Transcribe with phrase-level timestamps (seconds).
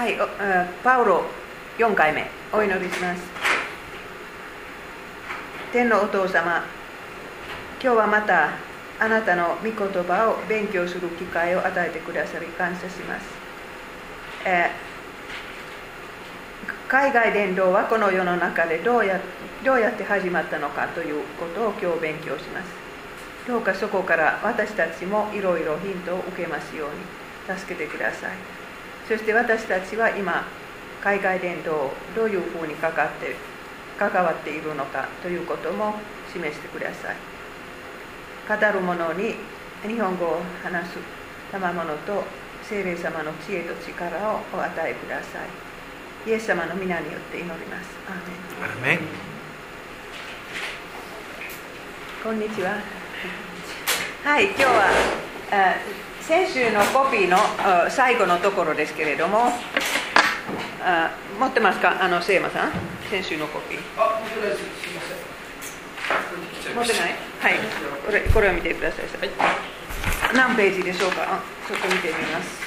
[0.00, 0.16] はい、
[0.82, 1.24] パウロ
[1.76, 2.26] 4回目。
[2.54, 3.22] お祈りします。
[5.74, 6.64] 天のお父様
[7.82, 8.52] 今日はまた
[8.98, 13.26] あなたの御言葉を勉強する機会を与えてくださり感謝します、
[14.46, 14.90] えー
[16.88, 19.20] 海外伝道はこの世の中でどうや
[19.62, 22.70] どうやって始まったのかということを今日勉強します。
[23.46, 28.59] どうかそこから私たちもいろいろヒントを受けますように助けてください。
[29.10, 30.44] そして私たちは今
[31.02, 33.34] 海外伝道をどういうふうにかかって
[33.98, 35.94] 関わっているのかということも
[36.32, 37.16] 示してください
[38.48, 39.34] 語る者に
[39.82, 40.98] 日本語を話す
[41.50, 42.22] 賜物と
[42.62, 45.40] 聖霊様の知恵と力をお与えくださ
[46.26, 48.98] いイエス様の皆によって祈りますアーメン.
[52.22, 52.76] こんにちは。
[54.22, 54.90] はい、今日は
[55.50, 59.52] あ先週のコピーのあ最後のところですけれども、
[60.80, 62.72] あ持ってますか、あのセイマさん、
[63.10, 63.78] 先週のコピー。
[63.96, 64.58] あ、本当です。
[64.58, 65.14] すみませ
[66.72, 66.76] ん。
[66.76, 67.14] 持ってない？
[67.40, 67.58] はい、
[68.06, 69.06] これこれを見てください。
[70.34, 72.60] 何ページでしょうか、あちょっと見てみます。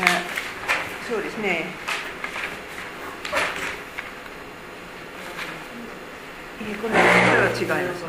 [0.00, 0.02] あ
[1.08, 1.66] そうですね。
[6.62, 7.02] えーこれこれ
[7.42, 8.08] は違いますね。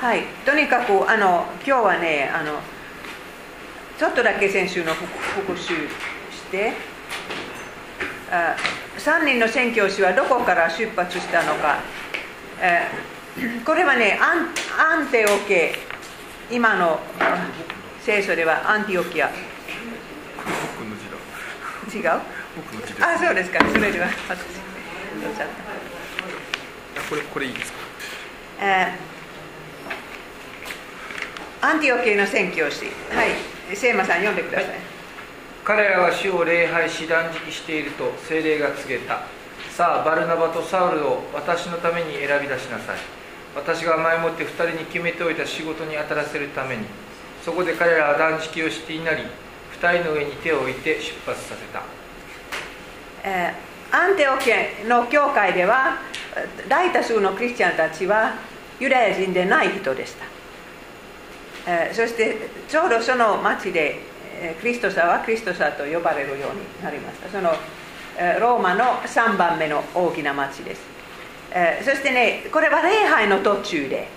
[0.00, 2.60] はい、とにかくあの今日はねあの、
[3.98, 5.06] ちょっとだけ先週の復
[5.52, 6.72] 復習して
[8.30, 8.54] あ、
[8.96, 11.80] 3人の宣教師はどこから出発したのか、
[12.60, 13.08] えー
[13.64, 14.48] これはねアン、
[15.00, 15.72] アンテオケ、
[16.50, 17.46] 今のあ
[18.02, 19.28] 聖書ではアンティオキア。
[21.94, 22.08] 違う？
[23.00, 24.38] あ、そうですか、それでは私、
[25.22, 25.42] どうぞ
[27.08, 27.78] これこれいいですか？
[28.60, 29.17] えー
[31.60, 34.70] アンティオケの宣教師、はい、セイマさん読んでください。
[35.64, 39.22] 彼らは主を礼拝し断食していると精霊が告げた。
[39.70, 42.96] さあバルナバとサウルを私のために選び出しなさい。
[43.56, 46.84] 私が前もって2人に決めておいた仕事に当たらせるために。
[47.44, 49.24] そこで彼らは断食をしていなり
[49.80, 51.82] 2人の上に手を置いて出発させた。
[53.24, 55.96] えーアンテオケの教会では
[56.68, 58.34] 大多数のクリスチャンたちは
[58.78, 60.38] ユダヤ人でない人でした、えー
[61.92, 62.36] そして
[62.68, 64.00] ちょうどその町で
[64.60, 67.28] クリスト者はクリスト者と呼ばれるようになりました。
[67.28, 67.52] その
[68.40, 70.80] ローマの3番目の大きな町です、
[71.84, 74.08] そしてねこれは礼拝の途中で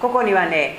[0.00, 0.78] ここにはね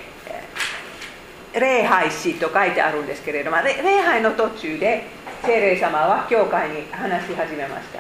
[1.53, 5.05] 礼拝師と書いてあるんですけれども礼拝の途中で
[5.43, 7.99] 聖霊様は教会に話し始めました。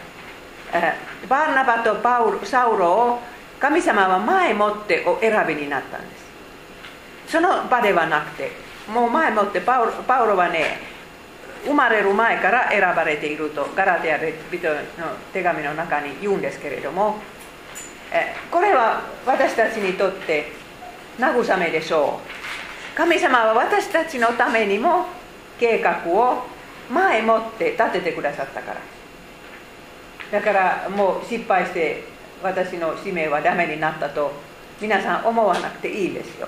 [1.27, 3.19] バーナバとパウロサウロを
[3.59, 6.28] 神様は前もってお選びになったんです。
[7.29, 8.51] その場ではなくて
[8.91, 10.79] もう前もってパウロパウロはね
[11.63, 14.33] 生まれる前から選ばれているとガラテア人の
[15.31, 17.17] 手紙の中に言うんですけれども
[18.49, 20.51] これは私たちにとって
[21.19, 22.97] 慰めでしょう。
[22.97, 25.05] 神様は私たちのためにも
[25.59, 26.43] 計画を
[26.89, 28.79] 前もって立ててくださったから。
[30.31, 32.03] だからもう失敗して
[32.41, 34.31] 私の使命はダメになったと
[34.81, 36.47] 皆さん思わなくていいですよ。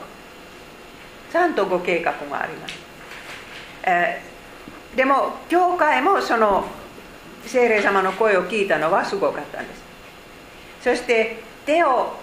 [1.31, 2.75] ちゃんとご計画があります、
[3.83, 4.31] えー
[4.95, 6.65] でも教会もその
[7.45, 9.81] 聖霊様の声を聞いたのはすごかったんです。
[10.81, 12.13] そして手を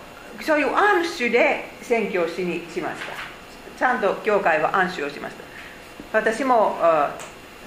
[0.42, 3.78] そういう暗守で宣教しにしました。
[3.78, 5.36] ちゃんと教会は暗守をしまし
[6.12, 6.18] た。
[6.18, 7.16] 私もあ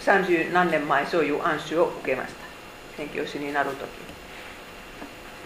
[0.02, 2.42] 30何年前そういう暗守を受けました。
[2.98, 3.80] 宣教師になる時、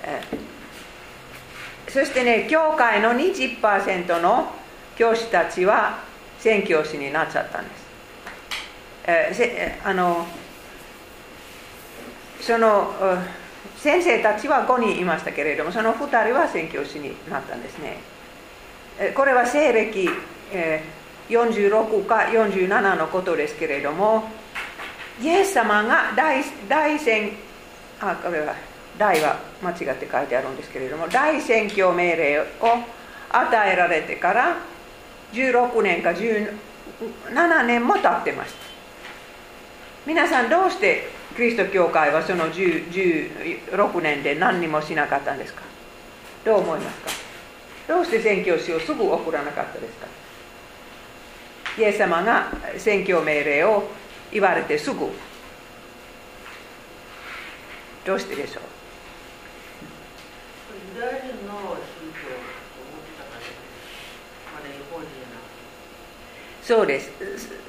[0.03, 0.56] えー
[1.88, 4.51] そしてね教会の20%の
[4.97, 6.00] 教師たちは
[6.39, 7.85] 宣教師になっちゃったんです。
[9.07, 10.25] えーせあの
[12.41, 12.94] その
[13.78, 17.97] 先生たちは5人いましたけれどもその2人は宣教師になったんですね。
[19.15, 20.09] これは西暦、
[20.53, 20.83] え
[21.30, 24.30] 46か47のことですけれども
[25.21, 27.31] イエス様が大大宣
[28.00, 28.53] あこれは
[28.98, 32.45] 大は間違って書いてあるんですけれども大宣教命令を
[33.31, 34.57] 与えられてから
[35.36, 38.58] 16年か17年も経ってました。
[40.08, 45.64] 皆さんどうしてキリスト教会はその16年で何にもしなかったんですか？
[46.46, 47.10] どう思いますか？
[47.88, 50.08] どうして宣教師をすぐ送らなかったですか？
[51.78, 53.90] イエス様が宣教命令を
[54.32, 55.10] 言われてすぐ。
[58.06, 58.64] どうしてでしょう
[60.96, 61.76] ユダヤ人の宗教を持っ
[63.02, 63.42] てたから
[64.54, 65.10] まだ違法人
[66.65, 67.12] そうです。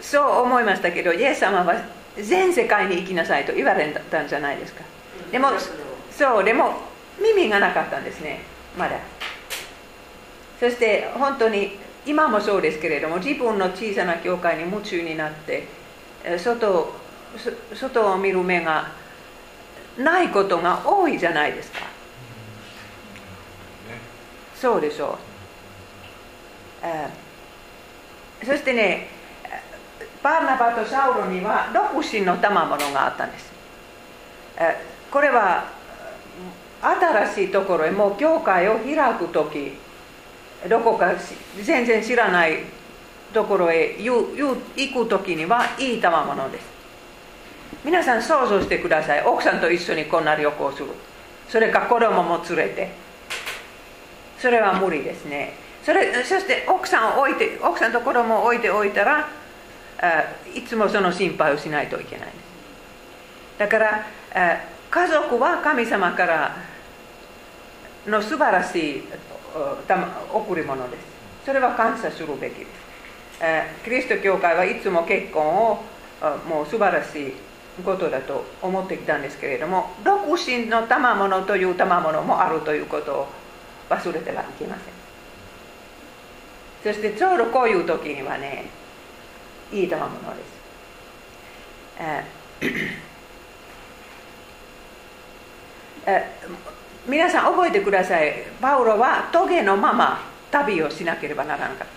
[0.01, 1.75] そう思いましたけどイエス様は
[2.17, 4.83] 全世界に行きなさいと言われたんじゃないですか。
[5.31, 5.49] でも
[6.11, 6.73] そうでも
[7.21, 8.41] 耳がなかったんですね
[8.79, 8.97] まだ。
[10.59, 15.67] そして本当に今もそうですけれども自分の小さな教会に夢中になって
[16.39, 16.95] 外
[17.75, 18.93] 外を見る目が
[19.99, 21.81] ないことが多いじゃないですか。
[24.55, 25.19] そうでしょ
[26.83, 27.26] う、えー、
[28.47, 29.09] そしてね
[30.23, 33.53] バーナバとサウロには独身の賜物があったんです、
[35.11, 35.65] これは
[36.81, 39.73] 新しいところへもう教会を開く時
[40.69, 41.13] どこか
[41.63, 42.59] 全然知らない
[43.35, 46.77] ところへ行く時にはいい賜物です。
[47.85, 49.25] 皆さん想像してください。
[49.25, 50.87] 奥さんと一緒にこんな旅行する。
[51.49, 52.91] それか子供も連れて。
[54.39, 55.55] それは無理ですね。
[55.87, 59.29] それそして奥さんを置いて奥さんのと子供を置いておいたら
[60.53, 62.29] いつもその心配をしないといけない。
[63.57, 64.05] だから
[64.91, 66.57] 家族は神様から
[68.05, 69.05] の素晴らしい
[70.35, 71.05] 贈り物です。
[71.47, 73.85] それは感謝するべきです。
[73.85, 75.85] キリスト教会はいつも結婚を
[76.49, 77.33] もう素晴らしい
[77.85, 83.29] ことだと思ってきたんですけれども独身の賜物という賜物もあるということを
[83.89, 84.96] 忘れてはいけません。
[86.87, 88.67] そしてちょうどこういう時にはね
[89.73, 90.47] いい賜物です、
[91.99, 92.25] え
[96.07, 96.31] え
[97.09, 98.35] 皆さん覚えてください。
[98.61, 100.21] パウロはトゲのまま
[100.53, 101.89] 旅をしなければならなかっ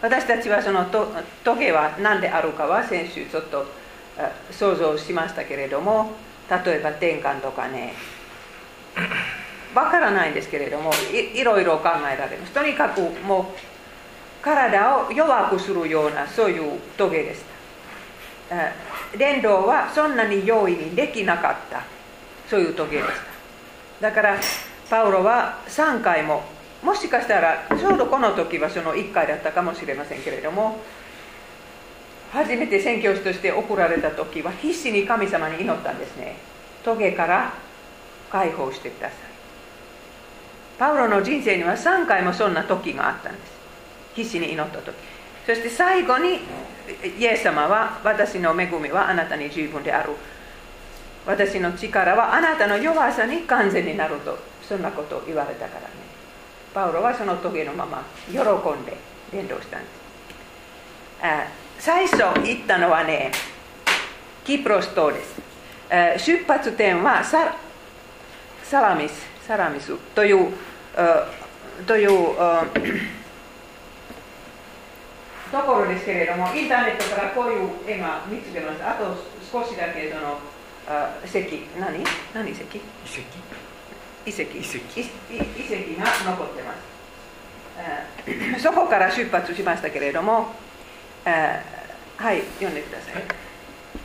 [0.00, 3.66] た私たちはそのトゲは何であるかは先週ちょっと
[4.52, 6.12] 想像しましたけれども
[6.48, 7.94] 例えば転換とかね。
[9.74, 12.52] わからないんですけれどもいろいろ考えられます。
[12.52, 13.69] とにかくもう
[14.42, 17.40] 体を弱くするようなそういうトゲでし
[18.48, 18.56] た。
[19.16, 21.82] 伝道はそんなに容易にできなかった。
[22.48, 23.08] そういうトゲでし
[24.00, 24.08] た。
[24.08, 24.36] だから
[24.88, 26.42] パウロは3回も
[26.82, 30.78] もしかしたらちょうどこの時はその1回だったかもしれませんけれども
[32.32, 36.36] 初めて宣教師として送られた時は必死に神様に祈ったんですね。
[36.82, 37.52] トゲから
[38.30, 39.18] 解放してください。
[40.78, 43.59] パウロの人生には3回もそんな時があったんです。
[44.14, 44.94] 必死に祈った時。
[45.46, 46.40] そして最後に
[47.18, 50.12] イエス様は私の恵みはあなたに十分である。
[51.26, 55.88] 私の力はあなたの弱さに完全になるとそんなことを言われたからね。
[56.72, 58.96] パウロはその時のまま喜んで
[59.30, 60.00] 伝道したんです。
[61.78, 63.32] 最初行ったのはね
[64.44, 65.40] キプロス島です。
[66.24, 67.54] 出発点はサ
[68.62, 70.52] サラミスサラミスという
[71.86, 72.10] という
[75.50, 79.16] ところですけれどもインターネットからこういう絵が見つけますあと
[79.50, 80.38] 少しだけその
[81.24, 81.38] 石
[81.78, 82.04] 何？
[82.34, 82.78] 何遺跡？
[82.78, 83.20] 遺跡？
[84.26, 84.42] 遺跡。
[84.58, 85.00] 遺跡。
[85.00, 86.74] 遺跡が残ってま
[88.56, 90.54] す、 そこから出発しましたけれども、
[91.24, 93.22] はい読んでください、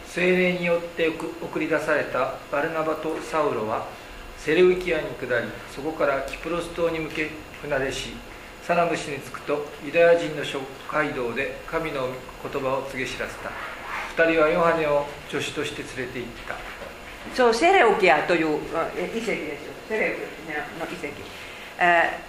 [0.05, 3.87] 精霊によって送り出されたバルナバとサウロは
[4.37, 7.29] セレウキアに下りそこからキプロス島に向け
[7.61, 8.09] 船出し
[8.65, 10.59] サナムシに着くとユダヤ人の諸
[10.91, 12.07] 街道で神の
[12.41, 13.51] 言葉を告げ知らせた。
[14.23, 16.55] 2人はヨハネを助手として連れて行った。
[17.35, 19.73] そうセレウキアという遺跡ですよ。
[19.87, 21.07] セレブの遺跡、
[21.79, 22.19] え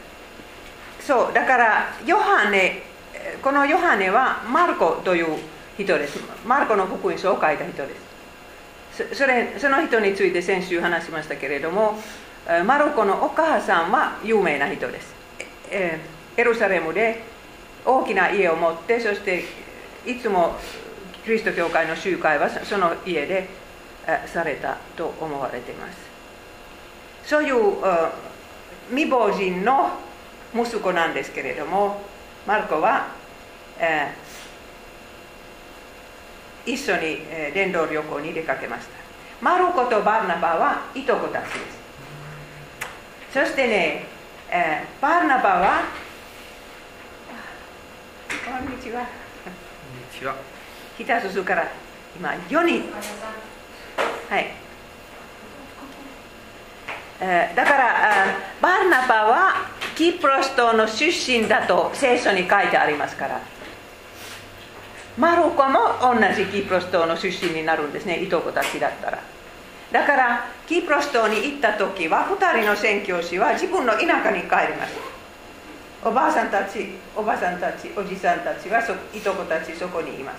[1.00, 2.82] ー、そうだからヨハネ
[3.42, 5.38] このヨハネはマルコという
[5.78, 6.18] 人です。
[6.44, 9.14] マルコの福音書を書いた人です。
[9.14, 11.98] それその人について先週話しましたけれども
[12.66, 15.14] マルコのお母さんは有名な人です、
[15.70, 17.22] えー、エルサレムで
[17.84, 19.44] 大きな家を持ってそして
[20.04, 20.56] いつも
[21.24, 23.48] キリスト教会の集会はその家で
[24.26, 25.98] されたと思われています
[27.24, 27.54] そういう
[28.90, 29.90] 未亡人の
[30.54, 32.00] 息子なんですけれども
[32.46, 33.08] マルコは、
[33.80, 34.12] え、
[36.64, 38.90] 一緒に、えー、伝道旅行に出かけました
[39.40, 41.86] マルコとバーナバはいとこたちです
[43.32, 44.04] そしてね、
[44.48, 46.05] え、バーナバは
[48.28, 49.02] こんにちは。
[49.44, 50.34] こんにちは。
[50.98, 51.68] 北すすから
[52.16, 52.84] 今4人
[54.28, 54.46] はい。
[57.20, 58.26] えだから
[58.60, 59.54] バーナバは
[59.94, 63.40] キプロス島の出身だと聖書に書いてありますから。
[65.16, 69.22] マルコも同じキプロス島の出身になるんですねいとこたちだったら。
[69.92, 75.15] だからキプロス島に行った時は2人の宣教師は自分の田舎に帰ります
[76.06, 80.38] おばあさんたちおばあさんたちおじさんたちはそいとこたちそこにいます。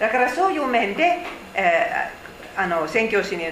[0.00, 1.18] だからそういう面で、
[1.54, 3.44] えー、あの宣教師に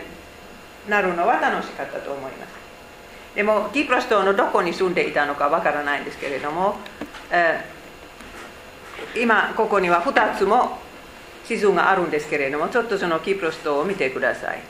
[0.89, 2.55] なるのは楽しかったと思います。
[3.35, 6.77] でもキプロス島のどこに住んでいたのかわからないんですけれども、
[7.31, 10.79] えー、今ここには2つも
[11.47, 14.63] 地図があるんですけれどもちょっとそのキプロス島を見てください。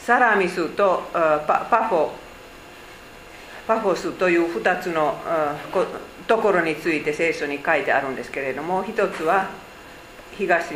[0.00, 2.08] サラミスとパパフォ
[3.70, 5.14] パフォスという2つの
[6.26, 9.48] ところについて聖書に書いてあるんですけれども一つは
[10.36, 10.74] 東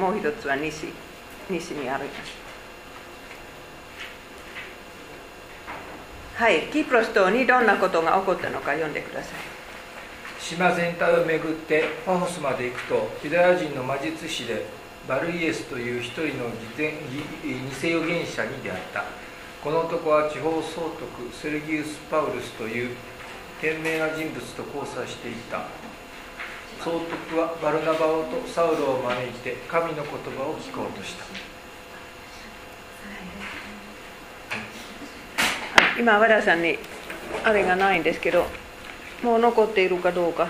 [0.00, 0.94] もう一つは西
[1.50, 2.32] 西にあります
[6.36, 9.34] はいキプロス島にどんなことが起こったのか読んでください。
[10.40, 14.64] 島全体をめぐってパフォスまで行くとユダヤ人の魔術師で
[15.06, 16.48] バルイエスという一人の
[17.44, 19.19] 偽預言者に出会った。
[19.62, 22.96] この男は地方総督セルギウス・パウルスという
[23.60, 25.66] 賢明な人物と交際していた。
[26.82, 31.24] 総督はバルナバオとサウロを招いて神の言葉を聞こうとした。
[35.98, 36.78] 今和田さんに
[37.44, 38.46] あれがないんですけど
[39.22, 40.48] もう残っているかどうか。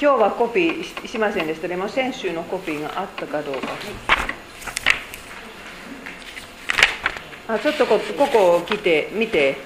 [0.00, 4.35] 今日はコピーしませんでしたでも先週のコピーがあったかどうか。
[7.48, 9.56] あちょっとこここを来て見て。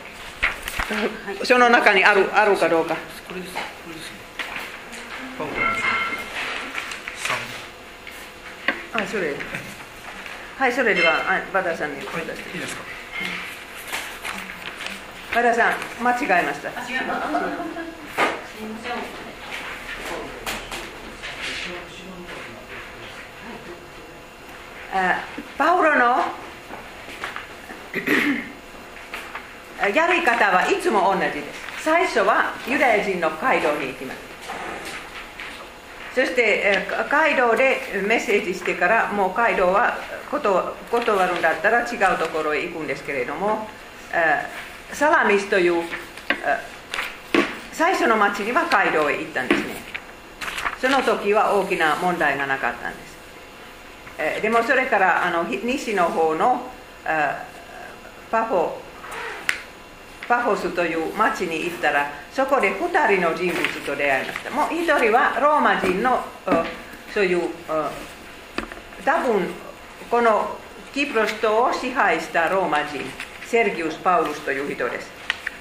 [1.44, 2.96] その中にあるあるかどうか。
[3.28, 3.54] これです。
[3.54, 4.10] これです。
[8.92, 9.36] あそれ。
[10.58, 11.22] はいそれでは
[11.54, 12.34] バダさんにはい、いいで
[12.66, 12.82] すか？
[15.32, 16.70] 和田さん、間違えました。
[24.92, 25.24] あ
[25.56, 26.16] パウロの
[29.94, 31.82] やり方はいつも同じです。
[31.82, 34.30] 最初はユダヤ人の街道に行きます。
[36.14, 39.96] そして街道でメッセージしてからもう街道は
[40.30, 43.68] 断るんだったら違うところへ行くんですけれども
[44.92, 45.84] サラミスという
[47.72, 49.66] 最初の町には街道へ行ったんですね
[50.80, 52.98] その時は大きな問題がなかったんで
[54.38, 56.62] すでもそれからあの西の方の
[58.30, 58.70] パフォ
[60.28, 66.20] パフォスという町に行ったらそこで2人の人物と出会いましたもう1人はローマ人の
[67.12, 67.48] そういう
[69.04, 69.48] 多分
[70.08, 70.56] この
[70.94, 73.00] キプロス島を支配したローマ人
[73.46, 75.10] セルギウス・パウルスという人です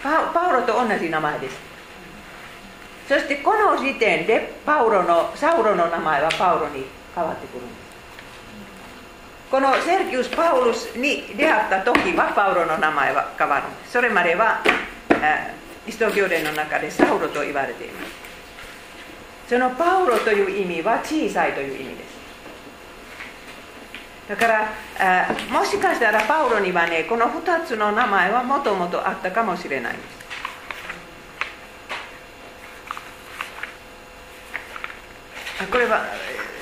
[0.03, 1.57] パパウロと同じ名前です
[3.07, 6.85] そしてこの時点でパウロのサウロの名前はパウロに
[7.15, 7.88] 変わってくるんです
[9.49, 14.63] このセルギウス・パウルスに出会った時はパウロの名前は変わるそれまでは
[15.87, 22.19] イスト教伝の中でサウロと言われていますそのパウロという意味は小さいという意味です
[24.29, 24.69] だから
[25.51, 30.19] もしかしたらパウロにはねこの2つの名前はもともとあったかもしれないんです
[35.71, 36.05] これは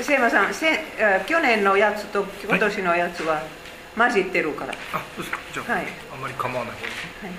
[0.02, 0.84] セイマさんせ
[1.26, 3.44] 去年のやつと今年のやつは
[3.98, 5.40] 混じってるから、あそうですか。
[5.54, 7.32] じゃあ、はい、あんまり構わない方ですね、はい、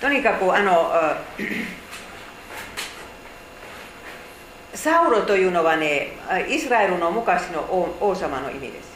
[0.00, 0.90] とにかくあの
[4.74, 6.16] サウロというのはね
[6.48, 7.60] イスラエルの昔の
[8.00, 8.94] 王様の意味です。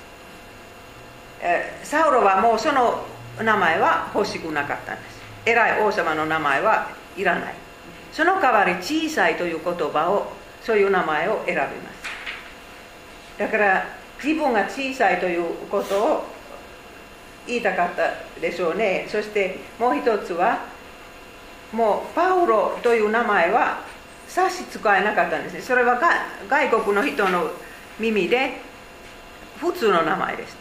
[1.84, 3.04] サウロはもうその
[3.40, 5.18] 名前は欲しくなかったんです。
[5.46, 7.54] 偉い王様の名前はいらない
[8.18, 13.38] その代わり小さいという言葉をそういう名前を選びます。
[13.38, 13.86] だから
[14.20, 16.24] 自分が小さいということを
[17.46, 19.06] 言いたかったでしょうね。
[19.08, 20.64] そしてもう一つは
[21.72, 23.84] もうパウロという名前は
[24.26, 25.60] 差し支えなかったんですね。
[25.60, 26.00] それは
[26.48, 27.52] 外国の人の
[28.00, 28.54] 耳で
[29.60, 30.52] 普通の名前でし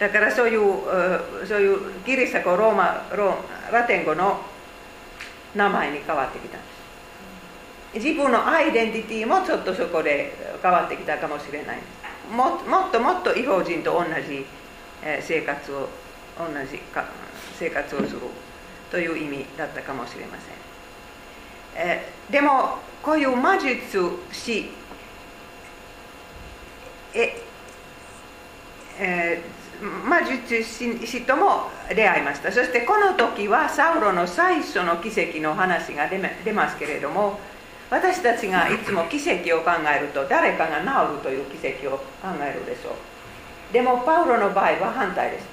[0.00, 0.08] た。
[0.08, 4.40] だからそういうそういうギリシャ語ローマローラテン語の
[5.54, 6.58] 名前に変わってきた。
[7.94, 10.32] 自分のアイデンティティもちょっとそこで
[10.62, 11.78] 変わってきたかもしれない。
[12.30, 14.46] ももっともっと違法人と同じ
[15.20, 15.88] 生活を
[16.38, 17.04] 同じか
[17.58, 18.20] 生活をする
[18.90, 20.54] という意味だったかもしれません。
[21.74, 24.70] えでもこういう魔術師
[27.14, 27.42] え
[28.98, 32.52] えー、魔術師とも出会いました。
[32.52, 37.40] そしてこの時はサウロの最初の奇跡の話が出ますけれども
[37.90, 42.04] 私たちがいつも奇跡を考えると誰かが治るという奇跡を考
[42.40, 43.72] えるでしょう。
[43.72, 45.44] でもパウロの場合は反対でし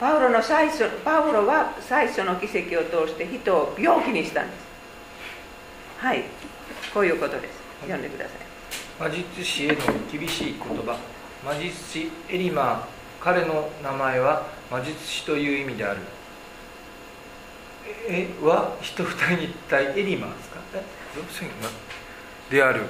[0.00, 0.06] た。
[0.06, 4.66] パウロの最初パウロは最初の奇跡を通して人を病気にしたんです。
[5.98, 6.24] はい。
[6.92, 7.54] こういうことです。
[7.82, 8.36] 読んでください。
[8.98, 9.76] 魔術師への
[10.10, 10.96] 厳しい言葉。
[11.46, 12.80] 魔術師エリマー
[13.20, 16.00] 彼の名前は魔術師という意味である。
[18.08, 20.58] えは人二人に対エリマーですか？
[20.74, 20.82] え
[22.50, 22.80] である。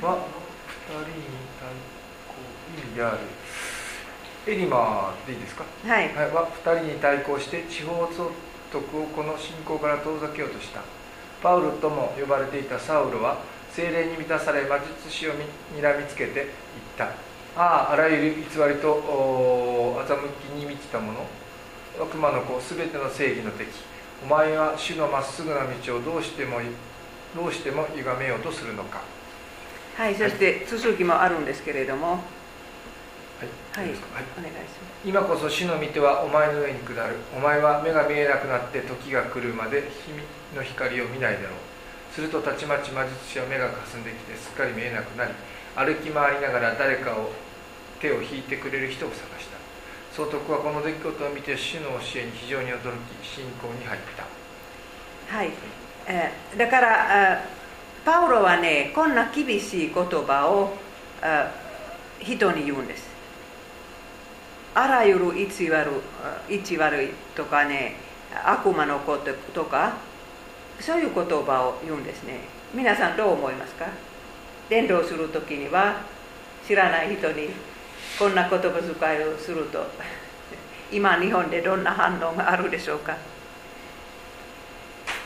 [0.00, 0.26] は
[0.86, 1.24] 二人に
[1.58, 1.68] 対
[2.28, 2.34] 抗
[2.78, 3.18] 意味である。
[4.46, 5.64] エリマーでいいですか？
[5.84, 8.30] はい、はい、は二人に対抗して地方総
[8.70, 10.82] 督をこの信仰から遠ざけようとした。
[11.42, 13.38] パウロとも呼ばれていたサウロは
[13.74, 16.48] 精霊に満たされ魔術師をにらみつけて言っ
[16.96, 17.06] た。
[17.54, 18.46] あああらゆる偽り
[18.80, 21.26] と欺きに満ちたもの。
[22.00, 23.68] 悪魔の子すべての正義の敵。
[24.22, 26.60] お前は主のまっすぐな道をどうしても
[27.34, 29.00] どうしても歪めようとするのか。
[29.96, 32.12] はいそして続きもあるんですけれども。
[33.72, 34.74] はい、はい、お願いします。
[35.04, 37.16] 今こそ主の御手はお前の上に下る。
[37.34, 41.71] お前は目が見えなくなって時が来るまで日の光を見ないだろう
[42.14, 45.32] するとたちまち魔術師は目がかすんできてすっかり見えなくなり
[45.74, 47.32] 歩き回りながら誰かを
[48.00, 49.56] 手を引いてくれる人を探した。
[50.14, 52.92] 総督はこの出来事を見て主の教えに非常に驚
[53.22, 55.34] き信仰に入った。
[55.34, 55.50] はい、
[56.06, 57.42] えー、だから
[58.04, 60.76] パウロはねこんな厳しい言葉を
[62.20, 63.08] 人に言うんです。
[64.74, 67.96] あらゆる偽り偽りとかね
[68.44, 69.96] 悪魔のこととか
[70.84, 72.40] そういう言葉を言うんですね。
[72.74, 73.86] 皆さんどう思いますか？
[74.68, 76.00] 伝道する時には
[76.66, 77.50] 知らない人に
[78.18, 79.86] こんな言葉遣いをすると。
[80.90, 83.16] 今日本でどんな反応があるでしょうか？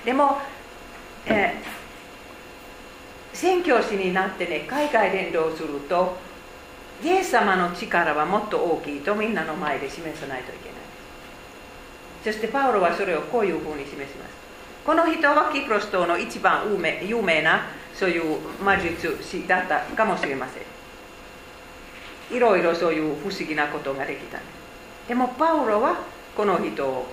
[0.05, 0.39] でも、
[1.25, 6.19] えー、宣教師になってね海外伝道すると
[7.03, 10.79] イエス様の力はもっと大きいとみんなの前で示さないといけない。
[12.23, 14.36] そしてパウロはそれをこういうふうに示します。
[14.87, 16.63] この人はキプロス島の一番
[17.03, 22.37] 有名なそういう魔術師だったかもしれません。
[22.37, 24.39] いろいろそういう不思議なことができた
[25.09, 25.97] でもパウロは
[26.37, 27.07] この人を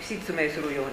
[0.00, 0.92] 説明するように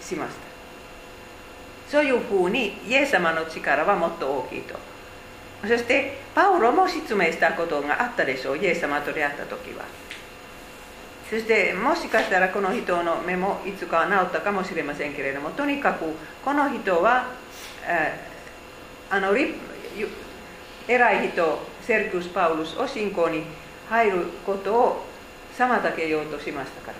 [0.00, 1.90] しました。
[1.90, 4.74] そういうふうにイエス様の力はもっと大きいと。
[5.62, 8.58] そしてパウロも説明したことがあったでしょう。
[8.58, 9.84] イエス様と出会った時は。
[11.28, 16.04] そしてもしかしたらこの人の目もいつか治ったかもしれませんけれどもとにかく
[16.44, 17.26] この人は、
[17.84, 19.36] えー、あの
[20.88, 23.42] 偉い人セルクス・パウルスを信仰に
[23.88, 25.04] 入ることを
[25.56, 26.98] 妨げようとしましたから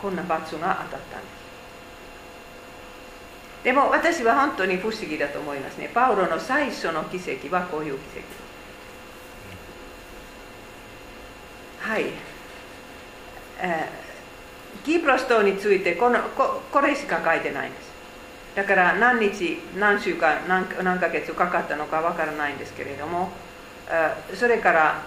[0.00, 1.44] こんな罰が当たったんです
[3.64, 5.90] でも私は本当に不思議だと思いますね。
[5.94, 8.20] パウロの最初の奇跡はこういう奇
[11.80, 11.90] 跡。
[11.90, 12.33] はい。
[13.64, 17.94] えー、キプロス島についてこのここれしか書いてないんです。
[18.54, 23.30] だから何日、何週間、何何ヶ月かかったのかわからないんですけれども、
[24.34, 25.02] それから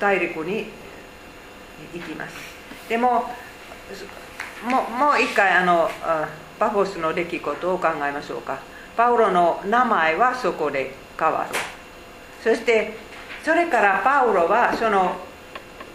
[0.00, 0.66] 大陸に
[1.92, 2.34] 行きます。
[2.88, 3.10] でも
[4.64, 5.88] もうもう一回あの
[6.58, 8.58] パフォスの出来事を考えましょうか
[8.96, 11.56] パウロの名前はそこで変わる
[12.42, 12.96] そして
[13.44, 15.27] それからパウロはその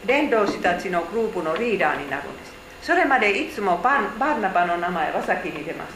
[0.05, 2.53] 伝道師たちのグループのリーダーになるんです。
[2.81, 5.93] それまでいつもバーナバの名前は先に出ます、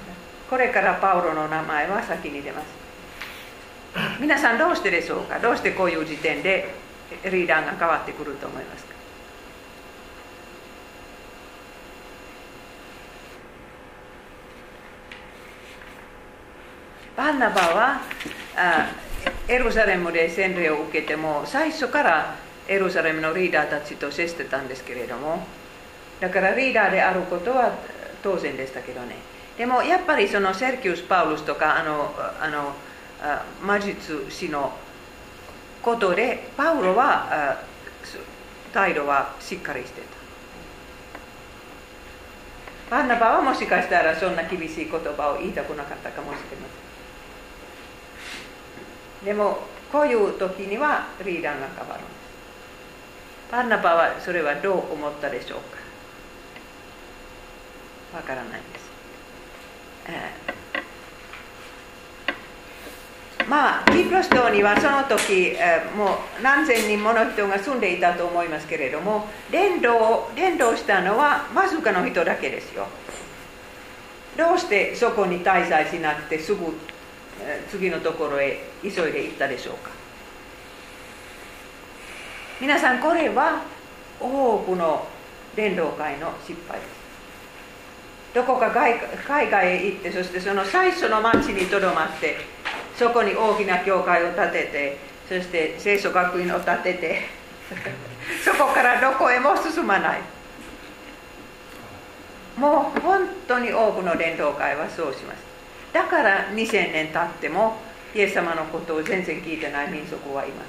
[0.50, 2.66] これからパウロの名前は先に出ます。
[4.20, 5.40] 皆さんどうしてでしょうか？
[5.40, 6.76] どうしてこういう時点で
[7.26, 8.94] リーダーが変わってくると思いますか？
[17.18, 18.02] バンナバは
[18.56, 18.92] あ
[19.48, 22.36] エルサレムで洗礼を受けても最初から
[22.68, 25.46] エルサレムのリーダーたちと接してたんですけれども
[26.20, 27.74] だからリーダーであることは
[28.24, 29.16] 当然でしたけどね
[29.58, 32.74] でもやっぱりそのセルキウス・パウルスとかあのあの
[33.66, 34.72] 魔術師の
[35.82, 37.58] ことでパウロは
[38.74, 40.08] 態度はしっかりしてた
[42.98, 46.68] バンナバはもしかしたらそんな厳しい言葉を言いたくなかったかもしれま
[49.22, 49.60] せんでも
[49.92, 52.17] こういう時にはリーダーが変わる
[53.50, 55.78] パンナバはそれはどう思ったでしょうか？
[58.18, 58.90] わからないです、
[60.08, 72.88] えー、まあキプロス島にはその時、えー、もう何千人もの人が住んでいたと思いますけれども伝道伝道したのはわずかの人だけですよ。
[74.38, 76.78] どうしてそこに滞在しなくてすぐ
[77.72, 79.90] 次のところへ急いで行ったでしょうか？
[82.60, 83.64] 皆さんこれは
[84.20, 85.08] 多くの
[85.56, 86.80] 伝道会の失敗。
[86.80, 86.98] です
[88.34, 92.38] どこか海外へ行ってそしてその最初の町にとどまって
[92.96, 97.22] そこに大きな教会を建ててそして聖書学院を建てて
[98.46, 100.22] そこからどこへも進まない。
[102.58, 105.46] もう本当に多くの伝道会はそうします。
[105.94, 107.78] だから2000年経っても
[108.16, 110.68] イエス様のことを全然聞いてない民族はいます、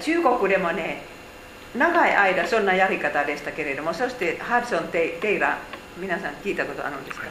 [0.00, 1.02] 中国でもね
[1.74, 5.56] 長い間そんなやり方でしたけれどもそしてハドソン・テイラー
[5.98, 7.26] 皆さん聞いたことあるんですか？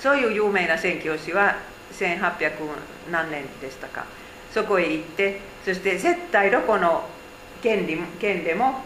[0.00, 1.56] そういう有名な宣教師は
[1.92, 2.52] 1800
[3.10, 4.06] 何年でしたか？
[4.52, 7.04] そこへ行ってそして絶対どこの
[7.62, 7.86] 県
[8.18, 8.80] 県でも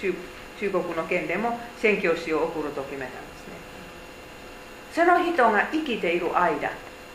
[0.00, 0.14] 中
[0.58, 3.54] 中国の県でも宣教師を送ると決めたんですね。
[4.92, 6.70] その人が生きている間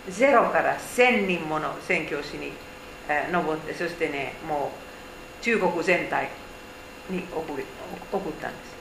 [0.10, 2.54] ゼロから1000人もの宣教師に、
[3.08, 4.87] えー、登ってそしてねもう
[5.48, 6.30] 中国全体
[7.10, 8.76] に送ったんです、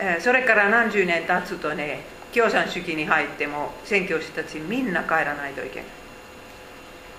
[0.00, 2.00] えー、それから何十年経つとね
[2.34, 5.88] 共産主義に入っても宣教師たちみんな帰らないといけない。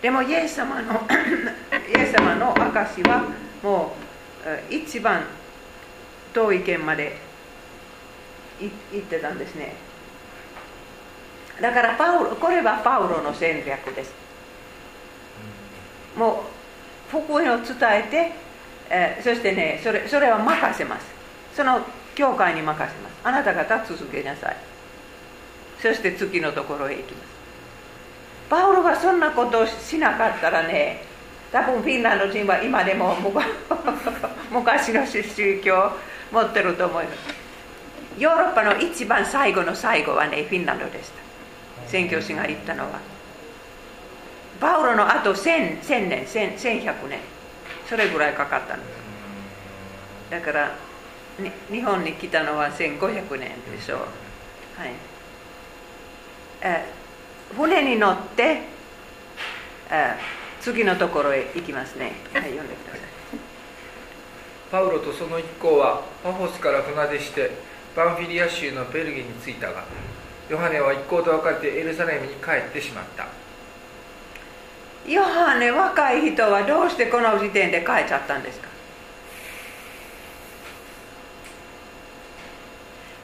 [0.01, 1.07] でもイエス様の
[1.87, 3.23] イエス様の証は
[3.61, 3.95] も
[4.69, 5.23] う一番
[6.33, 7.15] 遠い県まで
[8.59, 9.75] 行ってたんですね。
[11.61, 14.13] だからパウロこれはパウロの戦略です。
[16.17, 16.62] もう
[17.21, 18.31] 福音を伝えて、
[18.89, 21.05] えー、そしてねそれそれは任せます。
[21.55, 21.81] その
[22.15, 23.13] 教会に任せます。
[23.23, 24.57] あなた方続けなさい。
[25.79, 27.33] そして次のところへ行きます。
[28.49, 31.03] パウロがそんなことをしなかったらね
[31.51, 33.15] 多分フィンランド人は今でも
[34.51, 35.91] 昔の宗教を
[36.31, 37.17] 持ってると思います。
[38.17, 41.21] ヨーロッパの一番最後の最後はねフィンランドでした。
[41.87, 43.12] 宣教師が言ったのは。
[44.63, 47.19] パウロのあと 1000, 1000年1100年。
[47.89, 50.71] それぐらいかかったんですだから
[51.69, 54.93] 日本に来たのは1500年でしょう、はい。
[56.61, 56.85] え
[57.53, 58.61] 船に乗って、
[59.91, 60.15] え
[60.61, 62.13] 次のところへ行きますね。
[62.31, 63.01] はい読んでください。
[64.71, 67.51] パウロとその一行はパフォスから船出して
[67.97, 69.83] バンフィリア州のベルギーに着いたが
[70.49, 73.27] ヨハネは一行と別れてエルサレムに帰ってしまった
[75.07, 78.67] ヨハネ若い人はどうしてこの時点で帰っちゃったんですか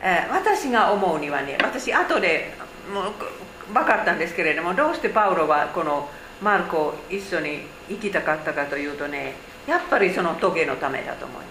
[0.01, 2.53] え私が思うにはね私後で
[2.93, 6.09] もう分かったんですけれどもどうしてパウロはこの
[6.41, 9.33] マルコ一緒に行きたかったかというとね
[9.67, 11.45] やっぱりその棘のためだと思います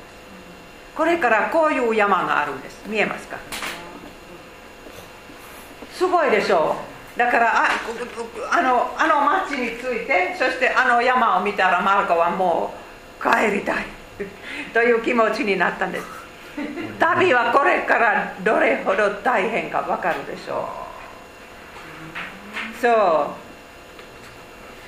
[0.97, 3.39] これからこういう山があるんです見えますか
[5.93, 7.69] すごいでしょうだからあ
[8.53, 12.73] あのあの町に着いてそしてあの山を見たらマルコはも
[13.19, 13.99] う帰りたい。
[14.73, 16.07] という気持ちになったんです。
[16.99, 20.69] 旅はこれからどれほど大変か分かるでしょ
[22.77, 22.81] う。
[22.81, 23.35] そ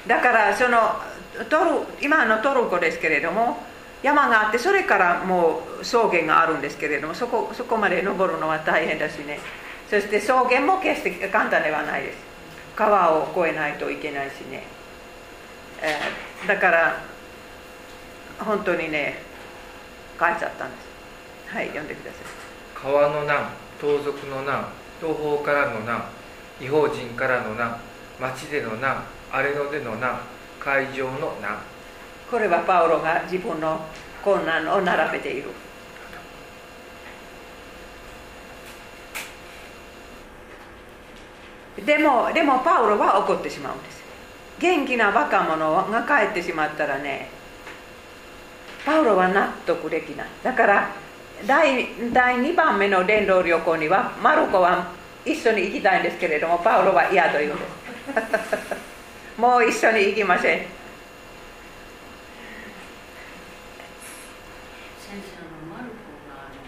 [0.07, 0.09] う。
[0.09, 0.97] だからその
[1.49, 3.59] トル今のトルコですけれども
[4.03, 9.39] 山があってそれからもう草原があるんですけれどもそこそこまで登るのは大変だしね
[9.91, 12.19] そして草原も決して簡単ではないです。
[12.77, 14.63] 川を越えないといけないしね、
[15.83, 17.03] えー、だから
[18.39, 19.17] 本当にね
[20.17, 20.77] 帰っちゃったんで
[21.49, 21.53] す。
[21.53, 22.23] はい読んでください。
[22.73, 23.51] 川の難
[23.81, 24.69] 盗賊の難
[25.01, 26.05] 東方からの難
[26.61, 27.81] 違法人からの難
[28.21, 30.21] 町での難荒れ野での難
[30.61, 31.59] 会場の難。
[32.31, 33.81] これはパウロが自分の
[34.23, 35.49] 困難を並べている
[41.85, 44.01] でもでもパウロは怒ってしまうんです。
[44.59, 47.31] 元気な若者が帰ってしまったらね
[48.85, 50.27] パウロは納得できない。
[50.43, 50.91] だから
[51.47, 54.93] 第第2番目の伝道旅行にはマルコは
[55.25, 57.71] 一緒に行きたいんですけれどもパウロは嫌と言うんです。
[59.41, 60.59] もう一緒に行きません。
[60.59, 60.69] 先
[65.09, 66.61] 生のマルコがあの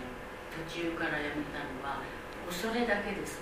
[0.66, 2.00] 途中からやめたのは
[2.48, 3.41] 恐れだけです。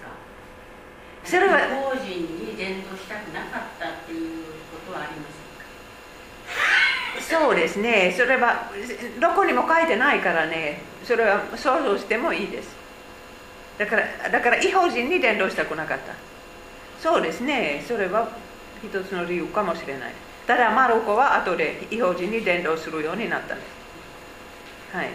[1.30, 4.44] それは法人に伝道したくなかったっていう
[4.86, 5.40] ことはあります
[7.30, 8.12] そうですね。
[8.16, 8.70] それは
[9.20, 10.82] どこにも書いてないからね。
[11.04, 12.74] それは想像してもいいです。
[13.78, 16.14] だからだから違法人に伝道したくなかった。
[17.00, 17.84] そうですね。
[17.86, 18.28] それは
[18.82, 20.12] 一つの理由かもしれない。
[20.46, 24.96] ただマルコは後で違法人に伝道するようになったんです。
[24.96, 25.10] はい。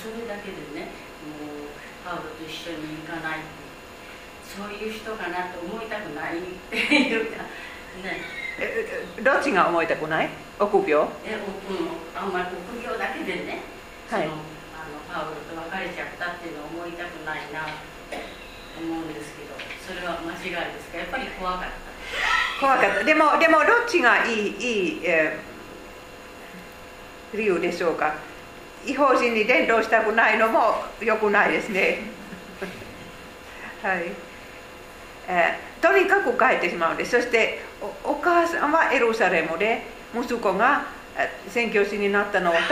[0.00, 0.92] それだけでね
[1.26, 3.38] もうパウロと一緒に行かない
[4.50, 7.42] そういう人かなと思いたくないっていうか
[8.02, 8.20] ね。
[9.22, 10.28] どっちが思いたくない？
[10.58, 11.40] 臆病え、うん、
[12.18, 13.62] あんまり臆病だけでね、
[14.10, 14.34] はい、その
[14.76, 18.18] あのパウロと別れちゃったっていうのを思いたくないなと
[18.82, 19.54] 思うんですけど
[19.86, 20.36] それは間違
[20.68, 20.98] いですか？
[20.98, 22.60] やっぱり怖かった。
[22.60, 23.04] 怖かった。
[23.06, 28.14] でもでもどっちがいいいい、えー、理由でしょうか？
[28.84, 32.00] 違法人に伝道したくないのもよくないですね。
[33.82, 34.12] はい、
[35.32, 37.12] えー、とにかく帰ってしまうんです。
[37.12, 37.60] そして
[38.04, 40.86] お母さんはエルサレムで息子が
[41.48, 42.66] 宣教師になったのを楽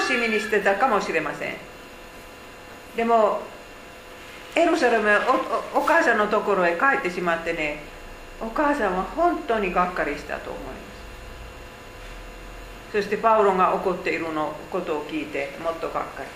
[0.00, 1.54] しみにしてたかもしれません。
[2.96, 3.42] でも
[4.54, 5.10] エルサレム
[5.74, 7.82] お母さんのところへ帰ってしまってね
[8.40, 10.72] お母さんは本当にがっかりしたと思いま
[12.90, 12.92] す。
[12.92, 16.28] そしてパウロが怒っているのことを聞いてもっとがっかり、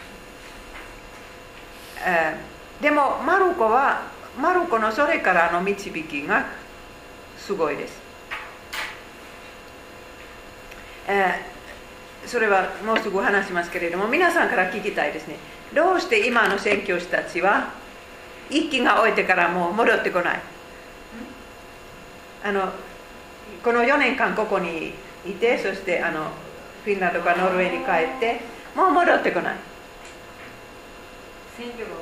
[2.04, 4.02] えー、でもマルコは
[4.38, 6.46] マルコのそれからの導きが
[7.38, 8.00] すごいです。
[11.06, 15.36] えー、それはもうすぐ話しますけれども皆さんから聞きたいですね。
[15.74, 17.72] どうして今の宣教師たちは
[18.48, 20.40] 一気が終えてからもう戻ってこない？
[22.44, 22.72] あの
[23.62, 24.94] この4年間ここに
[25.26, 26.30] いてそしてあの
[26.84, 28.40] フィンランドかノルウェーに帰って
[28.74, 29.56] もう戻ってこない。
[31.56, 32.00] 選挙がうまく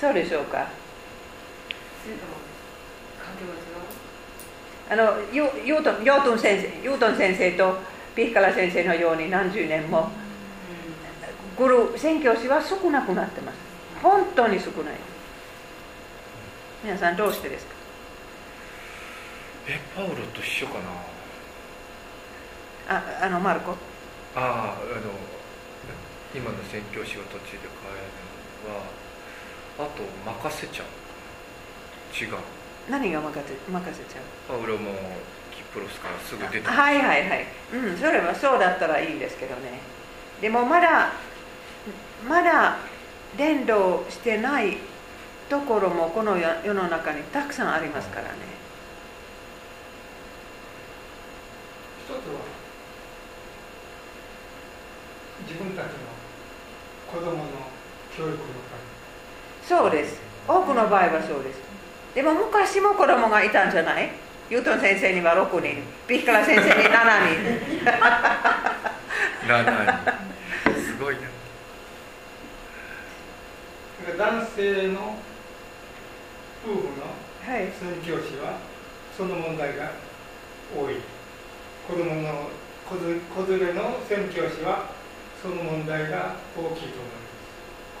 [0.00, 0.66] そうでしょうか？
[4.90, 7.76] あのユートンヨートン先生ユートン先生と
[8.16, 10.10] ピッカラ先生のように何十年も
[11.56, 13.56] グル宣教師は少なくなってます。
[14.02, 14.94] 本当に少ない。
[16.82, 17.74] 皆さんどうしてですか？
[19.68, 20.78] えパウロと一緒か
[22.88, 22.96] な？
[22.96, 23.72] ああのマルコ？
[23.72, 23.76] あ
[24.34, 24.76] ああの
[26.34, 27.96] 今の宣教師が途中で変え
[28.66, 28.82] るのは
[29.80, 30.02] あと
[30.46, 30.86] 任せちゃう。
[32.12, 32.34] 違う。
[32.90, 34.22] 何が任せ任せちゃう？
[34.48, 34.90] パウロも
[35.50, 37.46] キプロスからすぐ出てはいはいはい。
[37.72, 39.80] うんそれはそうだったらいいんですけどね。
[40.40, 41.12] でもまだ
[42.28, 42.76] まだ
[43.38, 44.76] 伝道してない
[45.48, 48.30] ところもこの世の中にたくさんありますからね。
[52.04, 52.40] 一つは
[55.46, 55.90] 自分たちの
[57.10, 57.44] 子供の
[58.16, 58.69] 教育のため
[59.70, 60.18] そうです。
[60.48, 61.60] 多くの場合はそうです。
[62.12, 64.10] でも昔も子供がいたんじゃない？
[64.50, 65.84] ユートン先生には6人。
[66.08, 67.86] ピッカラ先生に7人。
[69.46, 70.82] 7人。
[70.82, 71.20] すごいな。
[74.18, 75.14] 男性の
[76.66, 77.14] 夫婦の
[77.46, 77.70] 宣
[78.02, 78.58] 教師は
[79.16, 79.92] その問題が
[80.76, 80.96] 多い。
[81.86, 82.50] 子供の
[82.88, 82.96] 子
[83.52, 84.86] 連れの宣教師は
[85.40, 87.22] その問題が大きいと思いま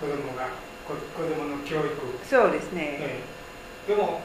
[0.00, 0.48] 子供が
[0.94, 1.94] 子供の教育。
[2.24, 3.20] そうですね、ね
[3.86, 4.20] でも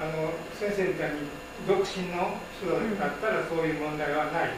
[0.00, 1.28] あの先生みたいに
[1.66, 4.50] 独身の人だったらそういう問題はない。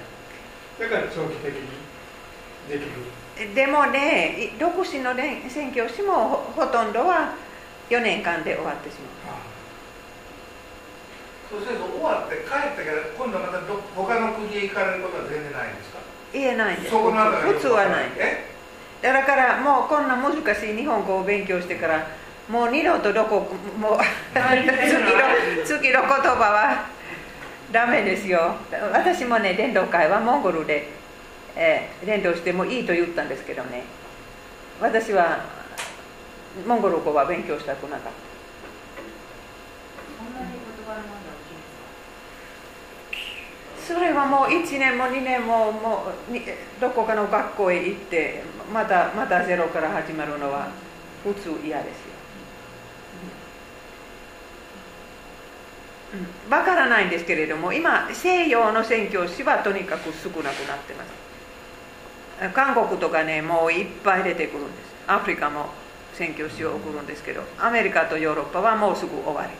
[0.78, 1.68] だから長期的に
[2.68, 3.54] できる。
[3.54, 7.34] でもね独身の宣教師もほとんどは
[7.90, 8.94] 4年間で終わってし
[9.26, 9.42] まう、ああ、
[11.50, 15.98] そうすると終わって帰ってから今度またど他の国へ行かれることは全然ないんですか？
[16.32, 16.90] 言えないです。
[16.90, 18.10] 普通はない
[19.12, 22.06] だからもうこんな難しい日本語を勉強してから
[22.48, 23.46] もう二度とどこ
[23.78, 23.98] もう
[24.32, 25.12] 次の
[25.62, 26.86] 次の言葉は
[27.70, 28.54] ダメですよ。
[28.92, 30.88] 私もね伝道会はモンゴルで、
[31.54, 33.84] えー、伝道してもいいと言ったんですけどね。
[34.80, 35.44] 私は
[36.66, 38.10] モンゴル語は勉強したくなかった。
[43.86, 50.68] それはもう1年も2年ももうどこかの学校へ行ってまたまたゼロから始まるのは
[51.22, 52.14] 普通嫌ですよ。
[56.48, 62.54] わからないんですけれども今西洋の宣教師はとにかく少なくなってます。
[62.54, 64.94] 韓国とかねもういっぱい出てくるんです。
[65.06, 65.66] アフリカも
[66.14, 69.50] 宣教師を送るんですけどアメリカとヨーロッパはもうすぐ終わり。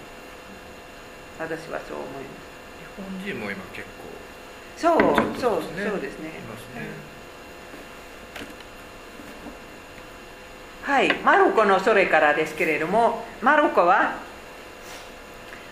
[1.38, 3.26] 私はそう思います。
[3.26, 4.04] 日本人も今結構
[4.76, 4.98] そう、
[5.40, 6.40] そうそうですね、ね、
[10.84, 14.16] はいマルコのそれからですけれどもマルコは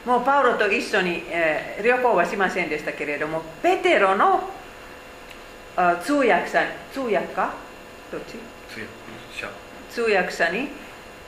[0.07, 4.49] もうパウロと一緒に、えー、旅行はしませんでしたけれどもペテロの
[5.77, 7.55] あ通訳者通訳か？
[8.11, 8.37] どっち？
[9.91, 10.49] 通訳者。
[10.51, 10.69] に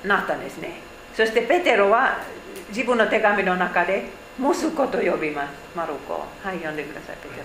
[0.05, 0.81] なったんですね。
[1.14, 2.18] そしてペテロは
[2.68, 5.53] 自分の手紙の中で息子と呼びます。
[5.77, 6.27] マルコ。
[6.42, 7.44] はい読んでくださいペテロ。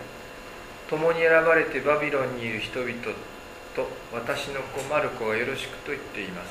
[0.89, 2.91] 共に選ばれてバビロンにいる人々
[3.79, 6.49] と私の子マルコがよろしくと言っています。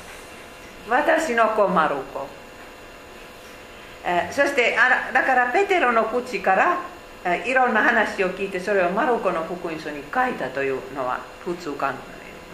[0.89, 2.27] 私の子マルコ、
[4.03, 6.79] えー、そしてあだからペテロの口から
[7.45, 11.93] いろんな話を聞いてそれをマルコの福音書に書いたというのは普通か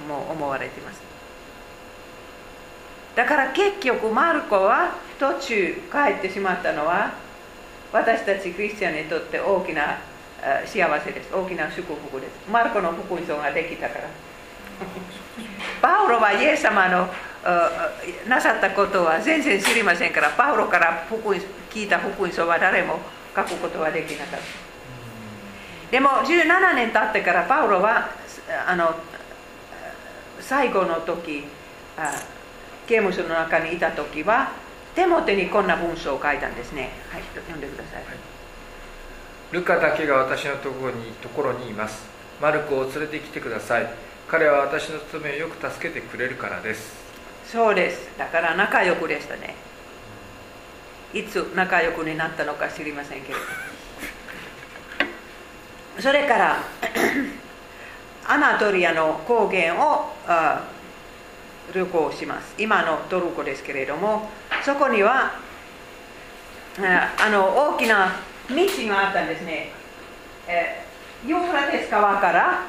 [0.09, 0.99] も思われています。
[3.15, 7.13] だから結局マルコは途中帰ってしまったのは
[7.93, 9.99] 私たちクリスチャンにとって大きな
[10.65, 11.33] 幸せです。
[11.33, 12.51] 大きな祝福です。
[12.51, 14.09] マルコの福音書ができたから。
[15.81, 17.09] パウロはイエス様の
[18.27, 21.35] なさったことは全然知りませんからパウロから福音
[21.69, 22.99] 聞いた福音書は誰も
[23.35, 24.45] 書くことはできなかった。
[25.91, 28.09] でも17年経ってからパウロは
[28.67, 28.95] あの
[30.39, 31.45] 最後の時
[32.87, 34.51] 刑務所の中にいた時は
[34.95, 36.91] 手元にこんな文章を書いたんですね。
[37.11, 38.15] はい読んでください、はい、
[39.51, 42.15] ルカだけが私のところにところにいます。
[42.41, 43.87] マルコを連れてきてください
[44.27, 46.95] 彼は私の務めをよく助けてくれるからです。
[47.45, 48.09] そうです。
[48.17, 49.55] だから仲良くでしたね。
[51.13, 53.39] いつ仲良くになったのか知りませんけれど。
[56.01, 56.57] それから
[58.27, 60.13] アナトリアの高原を
[61.73, 62.55] 旅行します。
[62.57, 64.31] 今のトルコですけれども
[64.63, 65.33] そこには
[66.77, 68.11] あの大きな
[68.49, 68.55] 道
[68.89, 69.71] があったんですね、
[70.47, 70.83] え
[71.25, 72.63] ユーフラテス川から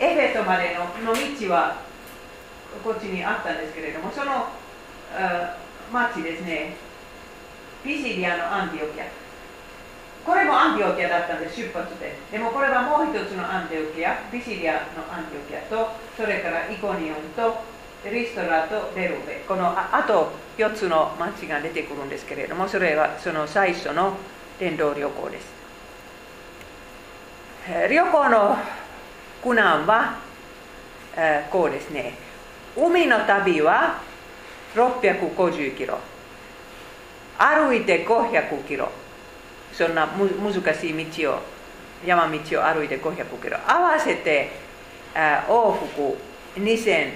[0.00, 1.76] エフェソまでのの道は
[2.82, 4.48] こっちにあったんですけれどもその
[5.92, 6.76] 町ですね。
[7.84, 9.04] ピシディアのアンティオキア。
[10.24, 14.16] これもアンティオキアだったんで出発ででもこれはもう一つのアンティオキア。
[14.32, 14.78] ピシディアの
[15.12, 17.60] アンティオキアとそれからイコニオンと
[18.08, 19.44] リストラとデルベ。
[19.46, 24.16] このああと4つの町が出てくるんですけれどもそれはその最初の
[24.58, 25.46] 伝道旅行です。
[27.90, 28.56] 旅行の
[29.42, 30.18] 苦難は、
[31.16, 32.14] えー、こうですね
[32.76, 34.00] 海の旅は
[34.74, 35.98] 650キロ
[37.38, 38.90] 歩いて500キロ
[39.72, 41.38] そんな難しい道を
[42.04, 44.50] 山道を歩いて500キロ合わせて
[45.14, 46.16] 往復
[46.56, 47.14] 2300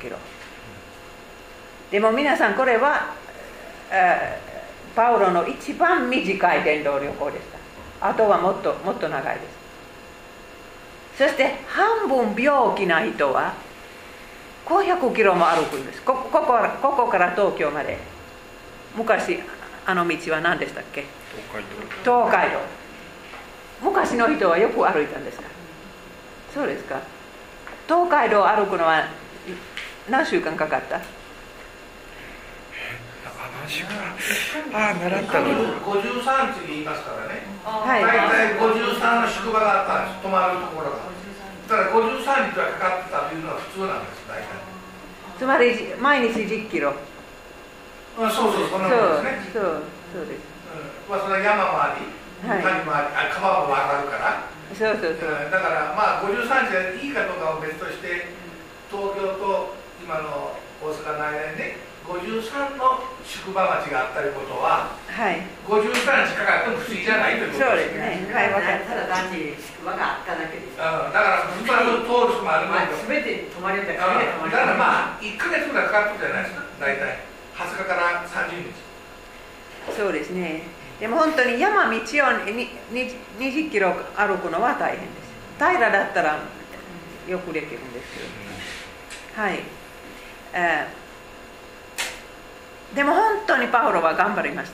[0.00, 0.16] キロ
[1.90, 3.14] でも皆さんこれは
[4.94, 7.44] パウロの一番短い伝道旅行でし
[8.00, 9.57] たあとはもっともっと長いです
[11.18, 13.52] そして半分病気な人は
[14.64, 16.00] 500キロも歩くんです。
[16.02, 17.98] こここここから東京まで。
[18.96, 19.40] 昔
[19.84, 21.04] あの道は何でしたっけ？
[22.04, 22.58] 東海道。
[23.82, 25.44] 昔の人はよく歩いたんですか？
[26.54, 27.00] そうですか。
[27.86, 29.08] 東海道を歩くのは
[30.08, 30.96] 何週間かかった？
[30.96, 31.00] あ
[34.72, 35.46] あ習ったの。
[35.80, 37.37] 53次言いますからね、はい、
[37.68, 41.08] 大体53の宿場があったんです泊まるところが。
[41.68, 44.46] だから53日はかかってたというのは普通なんです大体。
[45.38, 46.94] つまり毎日10キロ。
[48.18, 49.52] あそうそうそんなもんですね。
[49.52, 54.58] そうそうです、うん、まあそれは山もあり谷もあり、あ川も渡るから。
[54.68, 56.44] そうそうそう、だからまあ53
[56.92, 58.28] 時でいいかどうかを別として
[58.90, 67.68] 東京と今の大阪の間にね53の宿場町があったりことは、はい、53日かかっても不思議じゃないということですね。
[67.68, 68.32] そうですね。
[68.32, 70.72] はい、ただ単に宿場があっただけです。
[70.72, 77.28] うん、だから普通は通る人もあるのすべて泊まれただからまあ1か月ぐらいかかってるじゃないですか、大体。
[77.60, 78.72] 20日から30日。
[79.92, 80.64] そうですね。
[80.96, 85.28] でも本当に山道を20キロ歩くのは大変です。
[85.60, 86.40] 平らだったら
[87.28, 88.20] よくできるんですけ
[89.36, 89.42] ど。
[89.42, 89.60] はい。
[90.54, 91.07] えー
[92.94, 94.72] でも本当にパウロは頑張りまし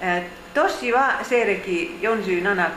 [0.00, 2.70] た、えー、年は西暦47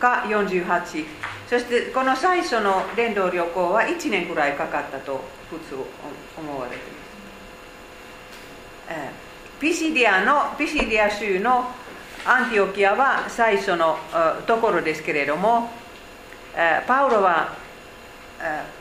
[0.00, 1.04] か48
[1.48, 5.76] そしてこの最初の伝道旅行は1年ぐらいかかったと普通
[6.38, 6.90] 思われています、
[8.90, 9.10] え、
[9.60, 11.70] ピシディアのピシディア州の
[12.24, 13.96] アンティオキアは最初の
[14.46, 15.70] ところですけれども、
[16.54, 17.54] えー、パウロは、
[18.40, 18.75] え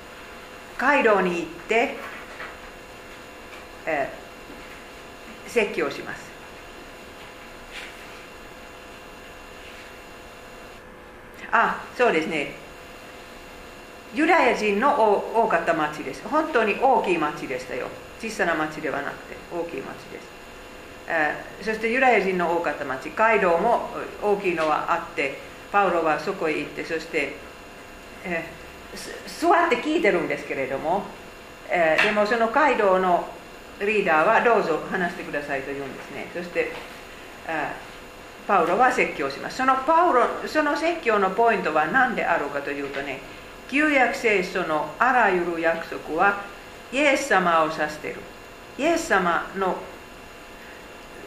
[0.77, 1.95] カイロに行って、
[3.85, 6.25] えー、説教します。
[11.51, 12.53] あそうですね。
[14.13, 16.21] ユダヤ人の多かった町です。
[16.27, 17.87] 本当に大きい町でしたよ。
[18.19, 20.27] 小さな町ではなくて大きい町です、
[21.07, 23.89] えー、そしてユダヤ人の多かった町街道も
[24.23, 25.37] 大きいのはあって
[25.71, 27.33] パウロはそこへ行ってそして、
[28.23, 28.64] えー
[28.95, 31.03] 座って聞いてるんですけれども、
[31.69, 33.27] えー、でもその街道の
[33.79, 36.27] リーダーはどうぞ話してくださいと言うんですね。
[36.33, 36.71] そして、
[38.47, 39.57] パウロは説教します。
[39.57, 43.19] そのパウロその説教のポイントは何であるかというとね
[43.69, 46.43] 旧約聖書のあらゆる約束は
[46.93, 48.21] イエス様を指している。
[48.77, 49.75] イエス様の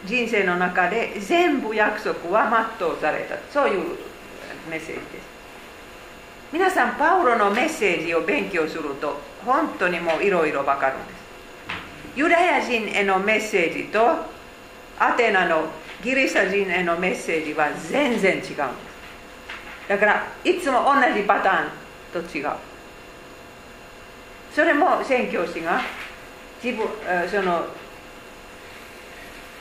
[0.04, 3.36] 人生の中で全部約束は全うされた。
[3.52, 3.98] そういう
[4.70, 5.37] メッセージです。
[6.50, 11.18] 皆さんパウロのメッセージを勉強すると本当にもういろいろ分かるんです。
[12.16, 14.00] ユダヤ人へのメッセージと
[14.98, 15.64] アテナの
[16.02, 18.56] ギリシャ人へのメッセージは全然違うんです。
[19.88, 22.52] だからいつも同じパターンと違う。
[24.52, 25.82] それも宣教師が
[26.62, 26.86] 自分
[27.30, 27.66] その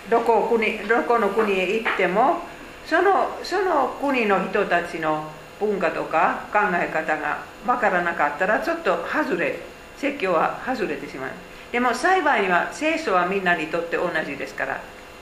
[0.09, 2.39] どこ国どこの国へ行っても
[2.85, 5.29] そのその国の人たちの
[5.59, 9.59] 文化とか考え方が分からなかったらちょっと外れ
[9.97, 11.31] 説教は外れてしまう。
[11.71, 14.79] でも幸いには聖書はみんなにとって同じですから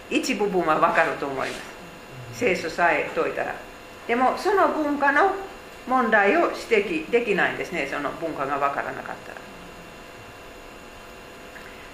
[0.10, 1.62] 一部分は分かると思います。
[2.34, 3.56] 聖書さえ解いたら。
[4.08, 5.32] でもその文化の
[5.88, 7.88] 問題を指摘できないんですね。
[7.90, 9.16] その文化が分からなかっ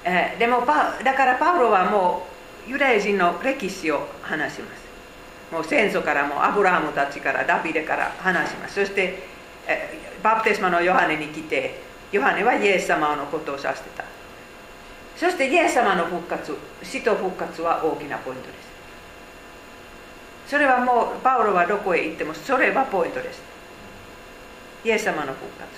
[0.04, 2.28] たら、えー、でもだからパウロはも
[2.68, 4.81] うユダヤ人の歴史を話します。
[5.52, 8.76] もう戦争からもアブラハムたちからダビデから話します。
[8.76, 9.24] そして、
[10.24, 11.82] バプテスマのヨハネに来て
[12.12, 14.04] ヨハネはイエス様のことを指してた。
[15.16, 18.72] そしてイエス様の復活死と復活は大きなポイントです。
[20.48, 23.42] それはもうパウロはどこへ行ってもそれはポイントです。
[24.84, 25.70] イエス様の復活。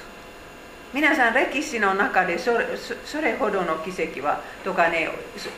[0.94, 2.68] 皆さん歴史の中でそれ
[3.06, 5.10] それほどの奇跡はとかね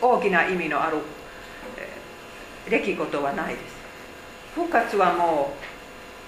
[0.02, 0.98] 大きな意味のある
[2.70, 3.75] 出来事はないです。
[4.56, 5.54] 復活はも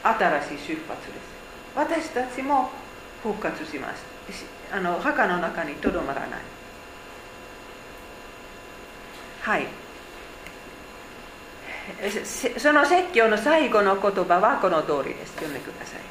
[0.03, 1.37] う新しい出発です。
[1.75, 2.69] 私たちも
[3.23, 4.03] 復活します。
[4.71, 6.39] あの墓の中にとどまらない。
[9.41, 9.67] はい。
[12.57, 15.33] その説教の最後の言葉はこの通りです。
[15.35, 16.01] 読んでください。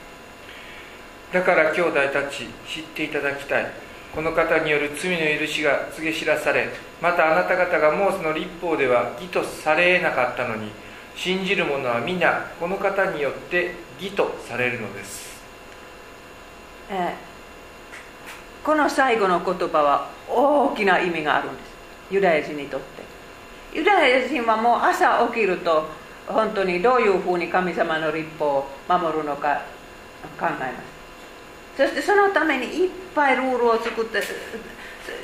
[1.34, 3.66] だから兄弟たち知っていただきたい。
[4.14, 6.70] この方による罪の許しが告げ知らされ
[7.02, 10.70] またあなた方がモーセの立法では義とされなかったのに
[11.16, 15.40] 信じる者は皆この方によって義とされるのです、
[16.90, 21.66] えー、この最後の言葉は大きな意味があるんです。
[22.10, 23.02] ユダヤ人にとって。
[23.76, 25.88] ユダヤ人はもう朝起きると
[26.26, 29.62] 本当にどういうふうに神様の立法を守るのか
[30.38, 30.70] 考えま
[31.76, 31.76] す。
[31.76, 34.20] そしてそのためにいっぱいルールを作って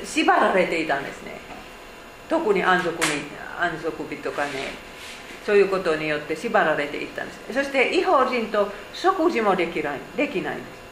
[0.03, 1.39] 縛られていたんですね。
[2.29, 3.21] 特に安息に
[3.59, 4.92] 安息日とかね。
[5.45, 7.53] そういうことによって縛られていったんです。
[7.53, 10.83] そして違法人と食事もできないできないんです。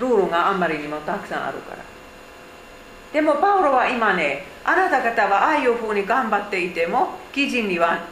[0.00, 1.78] ルールがあんまりにもたくさんあるから。
[3.12, 8.06] でもパウロは今ねあなた方はああいうふうに頑張っていても基人には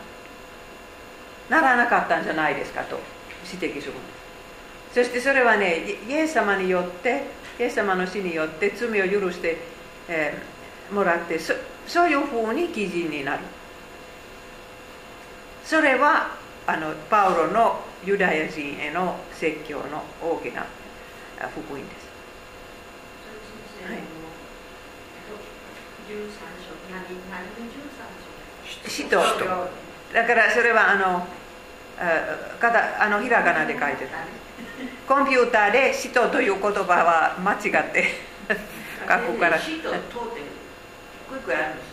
[1.48, 2.98] ならなかったんじゃないですかと
[3.44, 4.00] 指摘するんで
[4.92, 4.94] す。
[4.94, 7.24] そしてそれはねイエス様によって
[7.60, 9.58] イエス様の死によって罪を許して、
[10.08, 11.54] えー、もらってそ
[11.86, 13.40] そういうふうに基人になる。
[15.68, 16.30] それは
[16.66, 20.64] あのパウロのユダヤ人への説教の大きな
[21.52, 22.08] 福音です。
[23.86, 23.98] はい、
[28.88, 29.18] 使徒
[30.14, 31.26] だからそれはあの
[31.98, 34.24] ああのひらがなで書いてた
[35.06, 38.06] コンピューターで使徒という言葉は間違って
[39.06, 39.58] 書くから。
[39.58, 39.98] 使徒通っ
[40.32, 41.87] てる。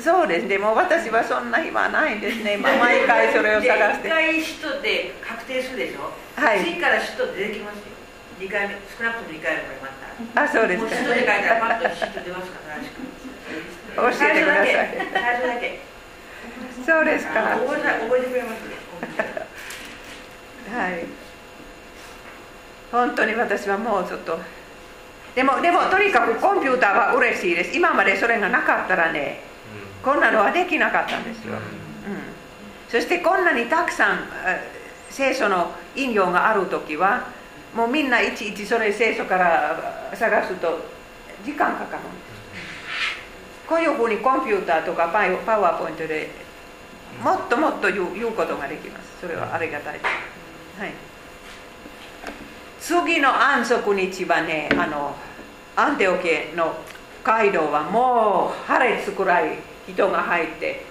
[0.00, 2.56] そうですでも私はそんな暇ないんですね。
[2.62, 4.08] 毎回それを探して。
[4.08, 6.12] 1回使徒で確定するでしょ？
[6.40, 6.60] はい。
[6.60, 7.82] 次から使徒出てきますよ。
[8.40, 8.74] 2回目。
[8.96, 10.42] 少なくとも2回目これまた。
[10.44, 10.90] あそうですか。
[10.94, 14.66] 使徒で書いたらパッと使徒出ますから教えてください。
[15.12, 15.80] 最初だけ。
[16.86, 17.32] そうですか。
[17.58, 18.58] 覚え覚えてくれます
[20.78, 21.04] はい。
[22.92, 24.38] 本当に私はもうちょっと。
[25.34, 27.76] でもでもとにかくコンピューターは嬉しいです。
[27.76, 29.40] 今までそれがなかったらね
[30.02, 31.60] こんなのはできなかったんですよ、うん、
[32.88, 34.28] そしてこんなにたくさん
[35.10, 37.28] 聖書の引用がある時は
[37.74, 40.78] もうみんないちいちそれ聖書から探すと
[41.44, 43.68] 時間かかるんです。
[43.68, 46.30] こういうふうにコンピューターとかパワーポイントで
[47.22, 49.20] もっともっと言う言うことができます。
[49.20, 50.04] それはありがたいです、
[50.80, 50.92] はい、
[52.80, 55.14] 次の安息日はねあの
[55.76, 56.76] アンテオケの
[57.24, 59.58] 街道はもう晴れつくらい
[59.88, 60.84] 人が入って。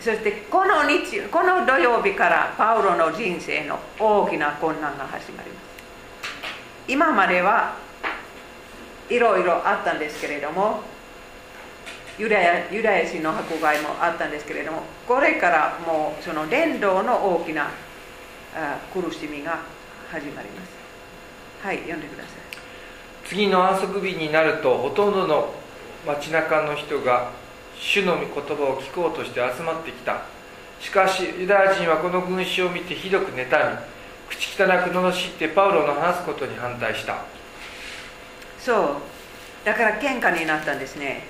[0.00, 5.64] そしてこの日この土曜日からパウロの人生の大きな困難が始まります。
[6.88, 7.76] 今までは
[9.10, 10.80] いろいろあったんですけれども
[12.18, 17.70] ユダヤユダヤ人の迫害もあったんですけれどもこれからもうその伝道の大きな
[18.94, 19.58] 苦しみが
[20.10, 20.70] 始まります。
[21.62, 22.32] はい読んでください。
[23.26, 25.52] 次の安息日になるとほとんどの
[26.06, 27.38] 街中の人が
[27.80, 30.22] 主の御言葉を聞こうとして集まってきた。
[30.80, 33.46] しかしユダヤ人はこの群衆を見てひどく妬み
[34.28, 37.24] 口汚く罵ってパウロの話すことに反対した。
[38.58, 38.96] そう。
[39.64, 41.22] だから喧嘩になったんですね、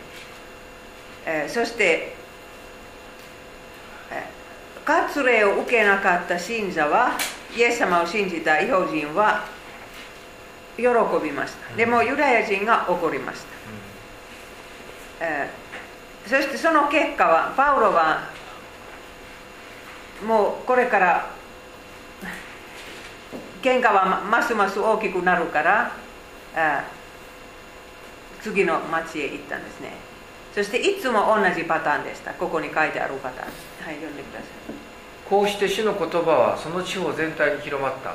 [1.27, 2.15] えー、そして
[4.87, 7.17] 割礼を受けなかった信者は
[7.57, 9.47] イエス様を信じた違法人は
[10.77, 10.85] 喜
[11.23, 11.77] びました。
[11.77, 13.43] でもユダヤ人が怒りまし
[15.21, 15.60] た、えー、
[16.31, 18.31] そしてその結果はパウロは
[20.25, 21.29] もうこれから
[23.61, 25.93] 喧嘩はますます大きくなるから
[28.41, 29.91] 次の町へ行ったんですね。
[30.55, 32.33] そしていつも同じパターンでした。
[32.35, 33.49] ここに書いてあるパターン。
[33.87, 34.49] はい読んでください。
[35.29, 38.15] こうして主の言葉はその地方全体に広まった。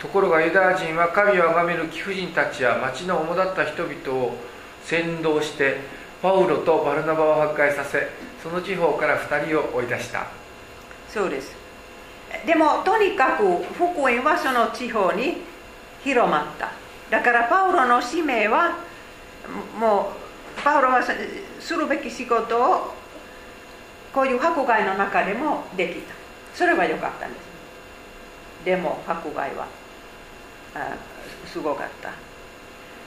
[0.00, 4.34] ところがユダヤ人は神を崇める貴婦人たちや町の主だった人々を
[4.82, 8.08] 先導してパウロとバルナバを破壊させ
[8.42, 10.26] その地方から2人を追い出した。
[11.06, 11.54] そうです。
[12.46, 13.44] でもとにかく
[13.74, 15.42] 福音はその地方に
[16.02, 16.72] 広まった。
[17.10, 18.78] だからパウロの使命は
[19.78, 20.14] も
[20.58, 21.02] うパウロは
[21.60, 22.94] するべき仕事を
[24.14, 26.14] こういう迫害の中でもできた。
[26.54, 28.64] それは良かったんです。
[28.64, 29.66] でも迫害は
[30.74, 30.96] あ
[31.46, 31.88] すごかっ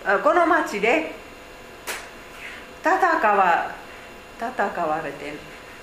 [0.05, 0.19] た。
[0.19, 1.25] この町で
[2.87, 3.75] 戦わ
[4.37, 5.33] 戦われて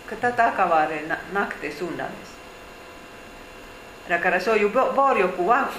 [0.08, 2.34] 戦われなくて済んだんです。
[4.08, 5.70] だからそういう暴力は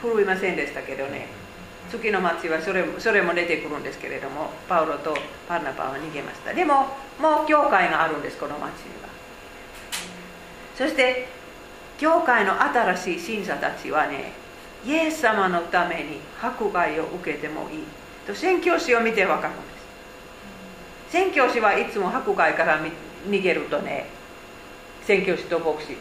[0.00, 1.26] 振るいませんでしたけどね
[1.90, 5.16] 次の町はそれそれも出てくるんですけれどもパウロと
[5.48, 6.86] パーナパンは逃げましたでも
[7.20, 9.08] もう教会があるんですこの町には
[10.76, 11.26] そして
[11.98, 14.32] 教会の新しい信者たちはね
[14.86, 17.78] イエス様のために迫害を受けてもいい
[18.26, 19.73] と宣教師を見て分かるんです
[21.14, 22.84] 宣教師はいつも迫害から
[23.28, 24.06] 逃げるとね
[25.04, 25.96] 宣教師と牧師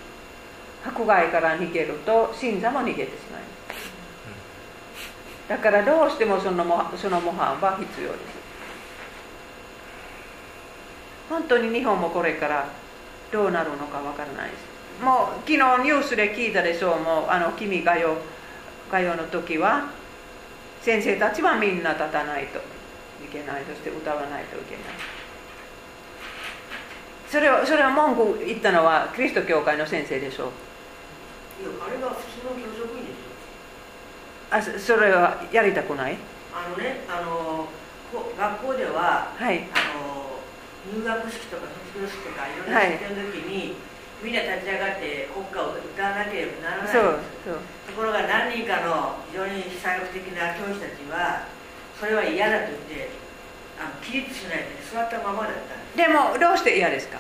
[0.84, 3.92] 迫害から逃げると信者も逃げてしまいます。
[5.48, 6.66] だからどうしてもその
[6.98, 8.22] その模範は必要です。
[11.30, 12.68] 本当に日本もこれから
[13.32, 15.04] どうなるのかわからないです。
[15.04, 18.18] もう昨日ニュースで聞いたでしょうもうあの君がよ
[18.92, 19.92] がよの時は
[20.82, 22.73] 先生たちはみんな立たないと。
[23.24, 24.84] いけないそして歌わないといけない。
[27.30, 30.52] それをそれを文句言ったのはキリスト教会の先生でしょ
[31.60, 31.64] う。
[31.64, 33.14] いやあれは普通の教職員で
[34.70, 36.18] すよあそれはやりたくない？
[36.54, 37.68] あのねあの
[38.14, 40.38] 学校では、はい、あの
[40.86, 41.64] 入学式とか
[41.96, 43.76] 卒業式とかいろんな式の時に、はい
[44.24, 46.96] みんな立ち上がって国歌を歌わなければならない。
[46.96, 51.44] ところが何人かの非常に左翼的な教師たちは
[52.04, 53.08] それは嫌だと言って
[53.80, 57.16] あの起立しないで座ったままだったでもどうして嫌ですか？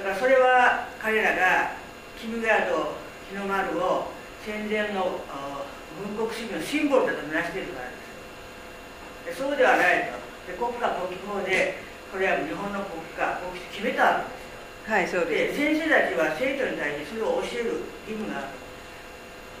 [0.00, 1.76] だからそれは彼らが
[2.16, 2.96] キムガード
[3.28, 4.08] 日の丸を
[4.46, 5.20] 戦前の
[6.16, 7.92] 軍国主義のシンボルだとみなしているから
[9.28, 9.44] です。
[9.44, 10.16] そうではないと。
[10.48, 11.76] で国家国旗法で
[12.08, 14.24] これは日本の国家国旗決めたわ
[14.88, 15.58] けですはいそうです。
[15.60, 18.56] で先生たちは生徒に対してそれを教える義務がある。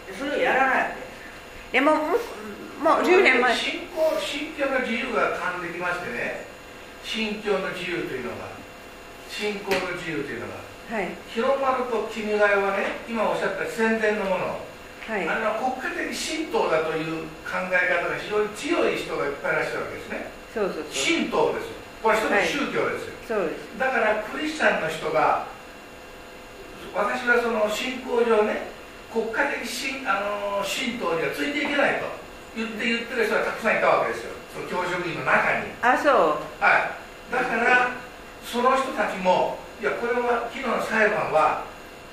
[0.08, 1.92] でそれをやらないわけですでも
[2.82, 3.56] もう10年前。
[3.56, 6.46] 信仰信教の自由が噛んできましてね
[7.02, 8.54] 信教の自由というのが
[9.28, 14.56] 信仰の自由というのがはい、広まると君が代はね今おっしゃった宣伝のもの、
[15.04, 20.32] はい、あれは国家的神道だという考え方が非常に強い人がいっぱいいらっしゃるわけですね。
[20.48, 21.68] そうそう神道です
[22.00, 23.76] これ一つの宗教ですよ、はい、そうです。
[23.76, 25.44] だからクリスチャンの人が
[26.96, 28.72] 私はその信仰上ね
[29.12, 32.08] 国家的神あの神道にはついていけないと
[32.56, 34.32] 言って言ってる人がたくさんいたわけですよ。
[34.54, 35.72] その教職員の中に。
[35.82, 36.62] あそう。
[36.62, 36.94] は
[37.30, 37.32] い。
[37.32, 37.92] だから
[38.44, 41.64] その人たちもいやこれは昨日の裁判は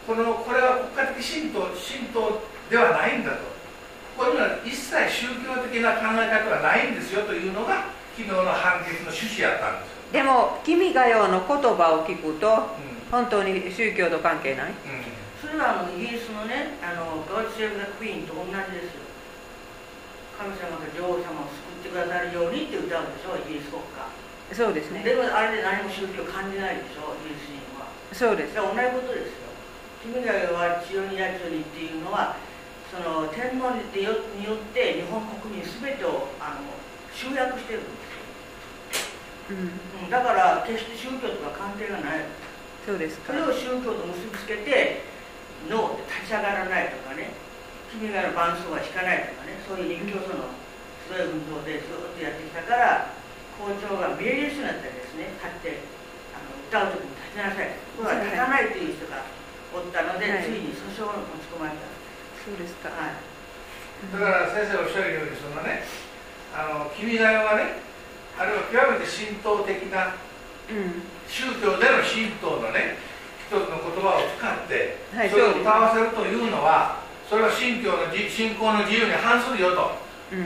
[0.05, 3.55] このこれは国家的神道神道ではないんだと。
[4.15, 14.75] こういうのは一切宗教的な考え方はないんですよというのが昨日の判決の趣旨やったんですでも「君が代」の言葉を聞くと、うん、本当に宗教と関係ない、うん、
[15.43, 19.04] それはあのイギリスのねあのガーチセーブ・ザ・クイーンと同じですよ
[20.35, 24.07] 神様が女王様を救ってくださるようにって歌うんでしょイギリス国家。
[24.53, 25.01] そうですね。
[25.01, 27.87] でもあれで何も宗教感じないでしょイギリス人は。
[28.11, 28.55] そうです。
[28.55, 29.45] 同じことですよ。
[30.05, 32.37] 君がは千代にやちよにっていうのは
[32.93, 36.77] その天皇によって日本国民すべてをあの
[37.09, 37.89] 集約してるんで
[39.49, 42.29] すよ、うん、だから決して宗教とか関係がない。
[42.85, 45.01] そうですそれを宗教と結びつけて
[45.67, 47.33] ノーって立ち上がらないとかね
[47.95, 50.51] 君が伴奏は弾かないとかねそういう熱狂との
[51.07, 53.13] すごい運動でずっとやってきたから
[53.55, 55.31] 校長が命令書になったりですね。
[55.39, 55.79] 立って
[56.35, 57.71] あの歌う時に立ちなさい。
[57.95, 59.23] これは立たないという人が
[59.71, 61.95] おったので、はい、ついに訴訟を持ち込まれた。
[62.45, 63.17] そうですか、はい、
[64.13, 65.81] だから先生おっしゃるようにそのね
[66.53, 67.81] あの君が代はね
[68.37, 70.13] あれは極めて神道的な、
[70.69, 73.01] うん、宗教での神道のね
[73.47, 79.97] 一つの言葉を使って、はい、それを歌わせるというのはそれは信教の信仰の自由に反するよと、
[80.31, 80.45] うん、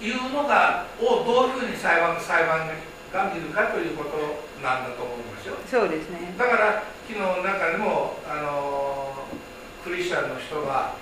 [0.00, 2.68] いうのがをどういうふうに裁判裁判
[3.12, 4.16] が見るかということ
[4.64, 5.54] なんだと思うんですよ。
[5.68, 6.32] そうですね。
[6.38, 9.12] だから昨日の中でもあの
[9.84, 10.96] クリスチャンの人が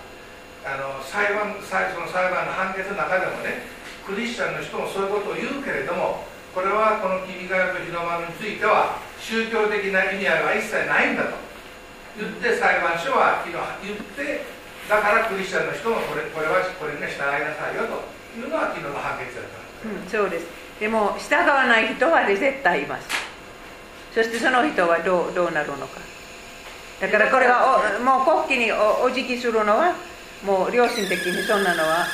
[0.66, 3.62] あの裁判裁その裁判の判決の中でもね
[4.04, 11.52] クリスチャンの人もそういうことを言うけれどもこれはこの君が代と日の丸については宗教的な意味合いは一切ないんだと。
[12.18, 13.56] 言って裁判所は昨日
[13.88, 14.44] 言って
[14.88, 18.22] だからクリスチャンの人もこれこれはこれに従いなさいよと。
[18.36, 19.88] いうのは昨日の判決だった。
[19.88, 20.46] うん、そうです。
[20.80, 23.08] でも従わない人は絶対います。
[24.14, 26.00] そしてその人はどうどうなるのか。
[27.00, 29.94] だからこれはおもう国旗におお辞儀するのは
[30.44, 32.06] もう良心的にそんなのは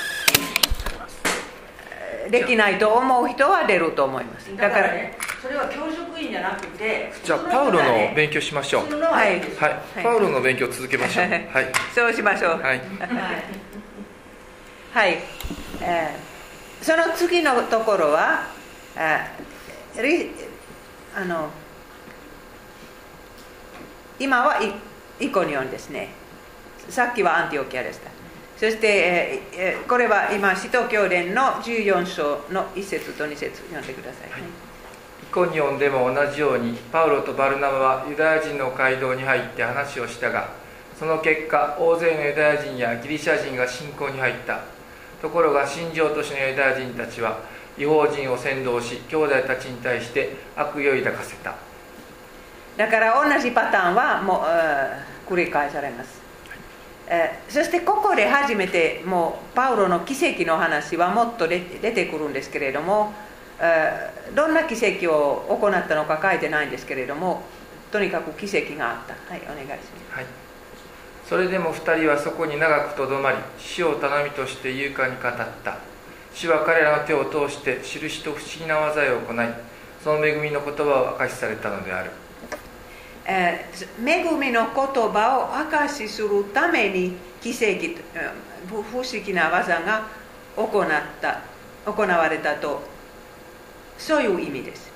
[2.30, 4.56] できないと思う人は出ると思います。
[4.56, 5.16] だから、ね、
[5.48, 9.00] それは教職員じゃなくてじゃあパウロの勉強しましょう。
[9.00, 9.68] はい、は
[9.98, 11.24] い、パウロの勉強続けましょう。
[11.50, 11.72] はい。
[11.94, 12.60] そうしましょう。
[12.60, 12.82] はい、
[14.92, 15.18] はい、
[15.80, 18.42] えー、その次のところは
[18.94, 19.26] あ
[21.16, 21.48] あの
[24.18, 24.74] 今はイ
[25.24, 26.10] イコニオンですね。
[26.90, 28.10] さっきはアンティオキアでした。
[28.58, 34.67] そして、えー、これは今、使徒教伝の14章の1節と2節読んでください、はい、イ
[35.32, 40.48] コニオンでも同じように、パウロとバルナバはユダヤ人の街道に入って話をしたが、
[40.98, 44.60] その結果、大勢のユダヤ人やギリシャ人が信仰に入った。
[45.20, 47.38] ところが、信条都市のユダヤ人たちは、
[47.76, 51.54] 違法人を扇動し、兄弟たちに対して悪意を抱かせた。
[52.78, 54.44] だから同じパターンはも
[55.28, 56.20] う繰り返されます。
[57.08, 63.27] えそしてここで初めてもうパウロの奇跡の話はもっと出てくるんですけれども、え
[64.34, 67.42] どんな奇跡を行ったのか書いてないんですけれども
[67.90, 69.14] とにかく奇跡があった。
[69.32, 70.26] はいお願いします、はい、
[71.26, 75.34] それでも2人はそこに長くとどまり死を頼みとして勇敢に語っ
[75.64, 75.78] た。
[76.34, 79.48] 主は彼らの手を通して印と不思議な技を行い
[80.04, 82.10] その恵みの言葉を明かしされたのである。
[83.26, 88.00] えー、恵みの言葉を証しするために奇跡
[88.66, 90.06] 不思議な技が
[90.56, 90.90] 行っ
[91.20, 91.40] た
[91.84, 92.82] 行われたと
[93.98, 94.90] そういう意味です。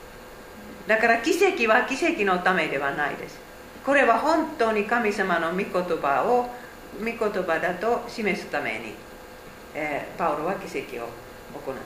[0.86, 3.38] だから奇跡は奇跡のためではないです。
[3.84, 6.48] これは本当に神様の御言葉を
[6.98, 8.94] 御言葉だと示すために、
[9.74, 11.08] えー、パウロは奇跡を
[11.54, 11.80] 行ったんで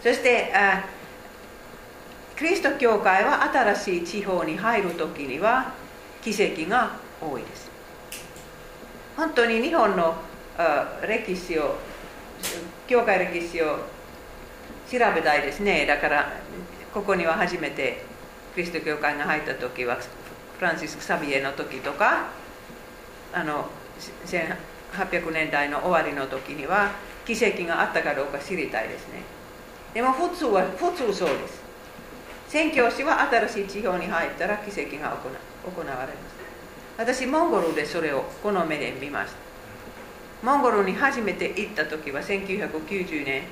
[0.00, 0.12] すね。
[0.12, 0.84] そしてあ
[2.36, 5.74] キリスト教会は新しい地方に入る時には
[6.22, 7.70] 奇跡が多いです。
[9.16, 10.14] 本当に日本の
[11.06, 11.76] 歴史を
[12.86, 13.78] 教会歴史を
[14.92, 15.86] 調べたいですね。
[15.86, 16.32] だから
[16.92, 18.04] ここには初めて
[18.54, 22.26] キリスト教会が入った時はフランシス・クサビエの時とか
[23.32, 23.64] あの
[24.26, 26.90] 1800年代の終わりの時には
[27.24, 29.22] 奇跡があったかどうか知りたいですね。
[29.94, 31.62] でも普通は普通そうです。
[32.48, 35.16] 宣教師は新しい地方に入ったら奇跡が
[35.64, 36.32] 行われます。
[36.98, 39.38] 私モンゴルでそれをこの目で見ました。
[40.42, 43.44] モンゴルに初めて行った時は1990年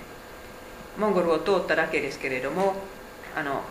[1.01, 2.75] モンゴルを通っただけですけれども
[3.35, 3.63] あの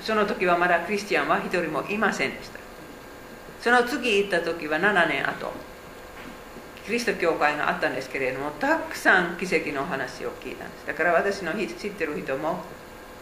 [0.00, 2.60] その時はまだクリスチャンは一人もいませんでした。
[3.60, 5.52] その次行った時は7年後
[6.84, 10.86] キリスト教会があったんですけれどもたくさん奇跡の話を聞いたんです。
[10.86, 12.64] だから私の知ってる人も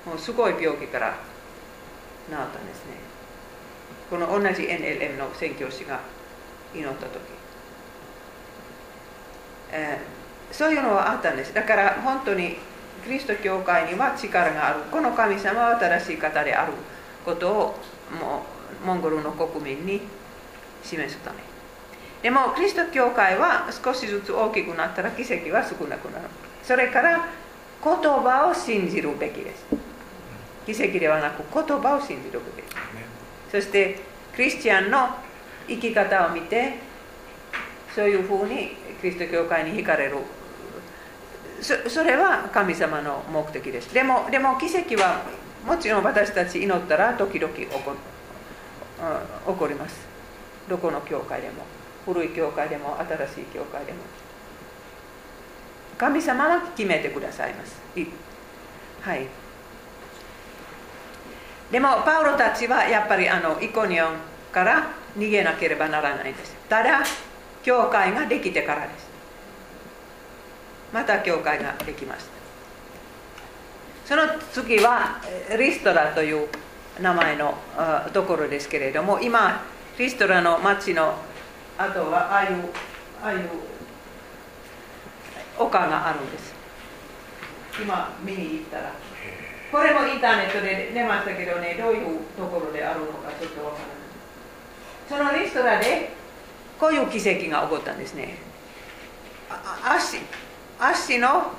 [0.06, 1.18] もうすごい病気から
[2.28, 2.92] 治ったんですね。
[4.08, 6.00] この同じ NLM の宣教師が
[6.74, 7.20] 祈った時、
[9.72, 10.19] えー、
[10.52, 11.54] そういうのはあったんです。
[11.54, 12.56] だから本当に
[13.04, 14.80] キリスト教会には力がある。
[14.90, 16.72] この神様は新しい方である
[17.24, 17.54] ことを
[18.20, 18.42] も
[18.82, 20.02] うモンゴルの国民に
[20.82, 21.38] 示すため。
[22.22, 26.24] でもキリスト教会は少しずつ大きくなったら奇跡は少なくなる。
[26.62, 27.28] それから
[27.82, 29.64] 言葉を信じるべきです。
[30.66, 32.76] 奇跡ではなく言葉を信じるべきです。
[33.50, 33.98] そして
[34.34, 35.08] クリスチャンの
[35.66, 36.74] 生き方を見て
[37.94, 40.18] そういうふうにキリスト教会に惹かれる。
[41.60, 43.92] そそれは神様の目的です。
[43.92, 45.22] でもでも奇跡は
[45.66, 47.94] もちろん私たち祈ったら時々起こ
[49.46, 49.96] 起こります。
[50.68, 51.64] どこの教会でも。
[52.06, 53.98] 古い教会でも新しい教会でも。
[55.98, 57.78] 神様は決めてくださいます。
[59.02, 59.26] はい。
[61.70, 64.12] でもパウロたちはやっぱりあのイコニオン
[64.50, 66.56] から逃げなければならないです。
[66.68, 67.02] ただ
[67.62, 69.08] 教会ができてからです。
[70.92, 72.30] また教会ができました。
[74.06, 74.22] その
[74.52, 75.20] 次は
[75.56, 76.48] リストラという
[77.00, 77.54] 名前の
[78.12, 79.62] ところですけれども今
[79.98, 81.14] リストラの町の
[81.78, 82.56] あとはああいう
[83.22, 83.48] ああいう
[85.58, 86.54] 丘があるんです。
[87.80, 88.92] 今見に行ったら。
[89.70, 93.78] これもインターネットで出ましたけどねどういうところであるのかちょっとわか
[95.08, 95.32] らない。
[95.32, 96.10] そのリストラで
[96.80, 98.38] こういう奇跡が起こったんですね。
[99.84, 100.18] 足。
[100.80, 101.52] 足の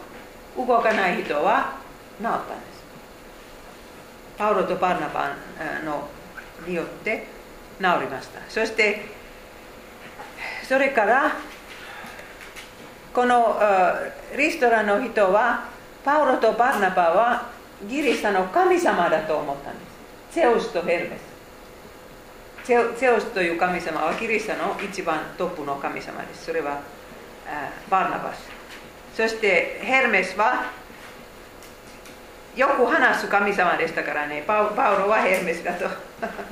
[0.57, 1.78] 動かない人は
[2.19, 2.43] 治ったんで
[2.74, 2.84] す
[4.38, 5.36] パウロとパーナバ
[5.86, 6.09] の
[6.67, 7.26] によって
[7.80, 9.05] 治りましたそして
[10.67, 11.34] それから
[13.13, 13.59] この
[14.38, 15.69] リストラの人は
[16.03, 17.49] パウロとバーナバは
[17.88, 19.80] ギリシャの神様だと思ったんで
[20.32, 21.32] すセウスとヘルメス
[22.65, 22.76] セ
[23.09, 26.82] ウスという神様はギリシャの一番トップの神様ですそれは
[27.89, 28.51] バーナバス
[29.22, 30.72] そしてヘルメスは
[32.55, 34.43] よく話す神様でしたからね。
[34.47, 35.86] パウロはヘルメスだと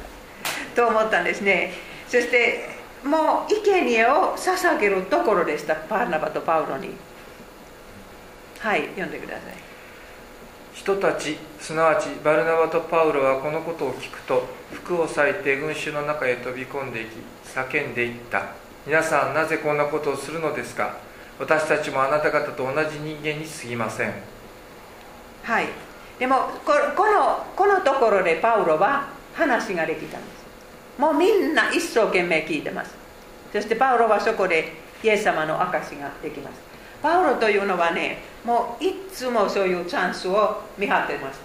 [0.80, 1.74] と思ったんですね。
[2.08, 2.70] そして
[3.04, 5.78] もう生贄を捧げるところでした。
[5.78, 6.96] パーナバとパウロに。
[8.60, 9.42] はい読んでください。
[10.76, 17.18] 人たちすなわちバルナバとパウロはこのことを聞くと服を裂いて群衆の中へ飛び込んでいき
[17.52, 18.44] 叫んでいった。
[18.86, 21.09] 皆さんなぜこんなことをするのですか？
[21.40, 24.14] 私たちもあなた方と同じ人間にすぎません。
[25.44, 25.68] はい。
[26.20, 26.36] でも
[26.66, 31.00] このこのところでパウロは話ができたんです。
[31.00, 32.94] もうみんな一生懸命聞いてます。
[33.54, 36.60] そしてパウロはそこでイエス様の証ができます。
[37.02, 41.40] パウロというのはねもういつもそういうチャンスを見張ってまし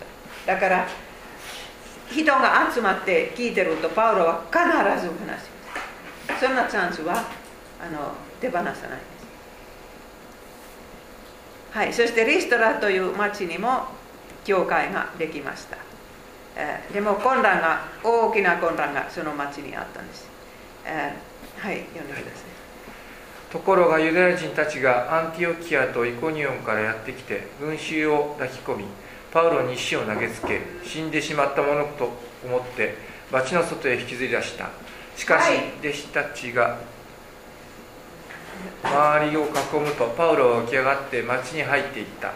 [0.44, 0.54] た。
[0.54, 0.88] だから
[2.10, 6.40] 人が集まって聞いてるとパウロは必ず話します。
[6.40, 7.14] そんなチャンスは
[7.80, 8.74] あの手放さない。
[11.74, 13.86] はいそしてリストラという町にも
[14.44, 15.76] 教会ができました。
[16.92, 20.28] でも混乱が大きな混乱がその町にあったんです、
[21.58, 22.54] はい読んでください。
[23.50, 28.84] ところがユダヤ人たちがアンティオキアとイコニオンからやってきて群衆を抱き込み
[29.32, 32.12] パウロに石を投げつけ死んでしまったものと
[32.44, 32.94] 思って
[33.32, 34.70] 町の外へ引きずり出した。
[35.16, 35.50] しかし、
[35.80, 36.78] 弟子たちが
[38.82, 39.44] 周りを囲
[39.80, 42.32] むとパウロは起き上がって町に入っていった。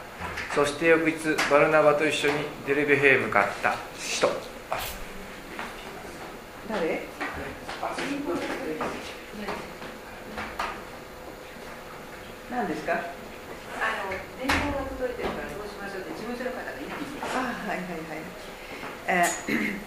[0.55, 2.35] そして翌日バルナバと一緒に
[2.67, 4.31] デルベヘへ向かった使徒
[6.69, 7.01] 誰？
[12.51, 12.93] 何ですか？
[12.95, 14.11] あの
[14.41, 18.21] 電話が届いてるからどうしましょうって事務所の方がいないんですあはいはいはい、
[19.07, 19.79] えー、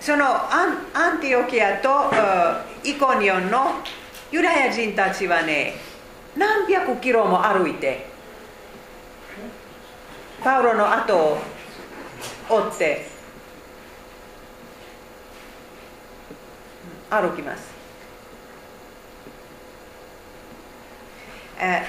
[0.00, 1.88] そのアンアンティオキアと
[2.84, 3.82] イコニオンの
[4.36, 5.72] ユダヤ人たちはね
[6.36, 8.04] 何百キロも歩いて
[10.44, 11.38] パウロの後を
[12.50, 13.06] 追って
[17.08, 17.72] 歩きます、
[21.58, 21.86] え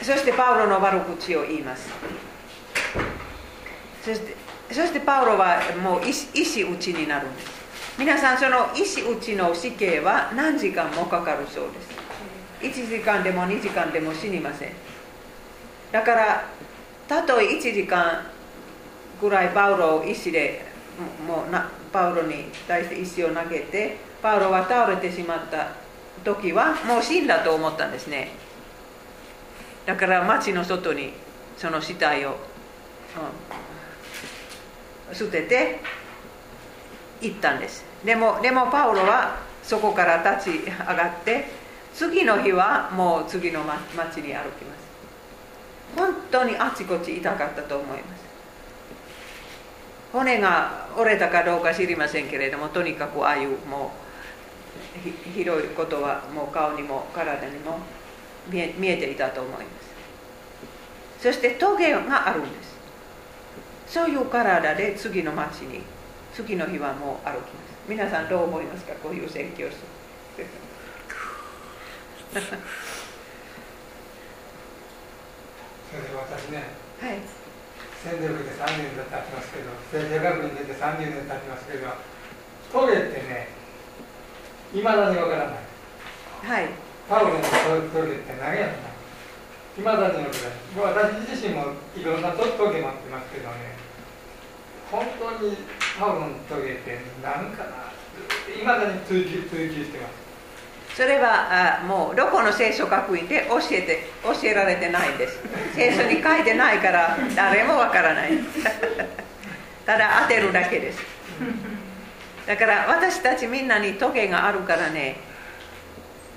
[0.00, 1.90] ー、そしてパウロの悪口を言います。
[4.04, 4.36] そして
[4.70, 7.51] そしてパウロはもう石打ちになるんです。
[7.98, 11.64] 皆さんその石打ちの死刑は何時間もかかるそう
[12.62, 12.82] です。
[12.82, 14.72] 1時間でも2時間でも死にません。
[15.92, 16.44] だから
[17.06, 18.24] たとえ1時間
[19.20, 20.64] ぐらいパウロを石で
[21.26, 25.72] もうなパウロに対して石を投げてパウロは倒れてしまった
[26.24, 28.30] 時はもう死んだと思ったんですね。
[29.84, 31.12] だから町の外に
[31.58, 32.38] その死体を、
[35.10, 35.80] うん、捨てて
[37.22, 37.84] 行ったんです。
[38.04, 41.46] でもでもパウロはそこから立ち上がって
[41.94, 44.82] 次の日はもう次の町に歩きます。
[45.96, 48.22] 本当にあちこち痛かったと思います。
[50.12, 53.92] 骨が折れたかどうか知りませんけれどもとにかくああいうも
[55.06, 57.78] う広いことはもう顔にも体にも
[58.50, 59.60] 見え見えていたと思いま
[61.18, 61.22] す。
[61.22, 62.72] そして峠があるんです。
[63.86, 65.82] そういう体で次の町に
[66.34, 67.72] 次の日はもう歩きます。
[67.88, 68.94] 皆さんどう思いますか？
[69.02, 69.76] こういう宣教師。
[70.32, 70.46] 先
[75.92, 76.72] 生私ね、
[77.02, 77.20] はい、
[78.02, 81.92] 洗礼を受けて3年経ちますけど先生学に出て30年経ちますけど
[82.72, 83.48] トゲってね
[84.72, 85.58] いまだにわからない。
[86.48, 86.68] はい。
[87.10, 87.40] パウロの
[87.92, 88.88] トゲって何やった
[89.82, 89.84] い。
[89.84, 93.81] まだに私自身もいろんなトゲ持ってますけどね
[94.92, 95.56] 本当に
[95.98, 97.92] パウロのトゲって何かな
[98.60, 100.22] いまだに追求追求してます。
[100.94, 105.38] それはあもうどこの聖書学院で教えて教えられてないんです。
[105.74, 108.32] 聖書に書いてないから誰もわからない。
[109.86, 111.02] ただ当てるだけです。
[112.46, 115.16] だから私たちみんなに時計があるからね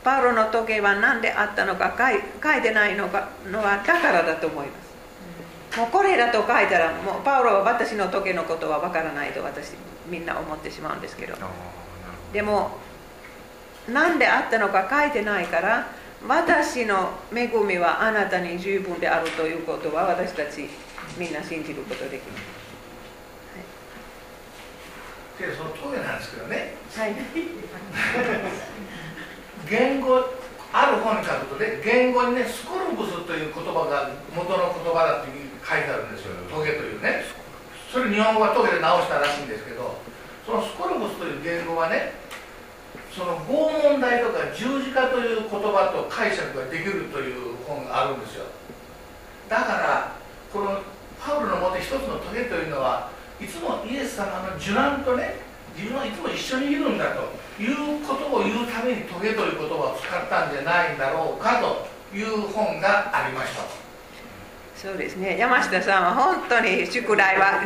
[0.04, 4.85] パウロの時計は何であったのか書いてないのかのはだからだと思います。
[5.78, 9.74] もうこれだと書いたらもうパウロは私の時計のことはわからないと私
[10.08, 11.36] みんな思ってしまうんですけど。
[12.32, 12.72] でも
[13.88, 15.88] 何であったのか書いてないから
[16.28, 20.68] 私の恵みはあなたに十分であるということは私たち
[21.18, 22.66] みんな信じることできます。
[25.38, 27.16] けどそのトゲなんですけどね、はい、
[29.70, 30.24] 言語
[30.72, 36.38] ある本に書くとね言語にねスコルブスという言葉が元の言葉だって書いてあるんですよ。
[36.54, 37.26] トゲというね。
[37.92, 39.96] それ日本語はトゲで直したらしいんですけど
[40.46, 42.12] そのスコルブスという言語はね
[43.10, 48.44] その拷問台とか十字架という言葉と解釈ができるという本があるんですよ。
[49.48, 50.16] だから
[50.52, 50.82] この
[51.18, 53.10] パウロの持って一つのトゲというのは
[53.40, 55.40] いつもイエス様の受難とね
[55.78, 57.32] 自分はいつも一緒にいるんだと
[57.64, 63.85] いうことを言うためにトゲという言葉を使ったんじゃないんだろうかという本がありました。
[64.76, 65.38] そうですね。
[65.38, 67.62] 山下さんは本当に宿題は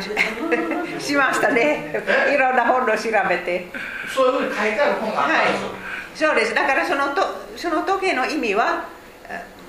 [1.00, 2.02] しましたね。
[2.32, 3.66] いろんな本を調べて。
[4.14, 6.54] そういうふうに書いてある本があったんですよ、はい、そうです。
[6.54, 7.22] だからそのと
[7.56, 8.84] その時計の意味は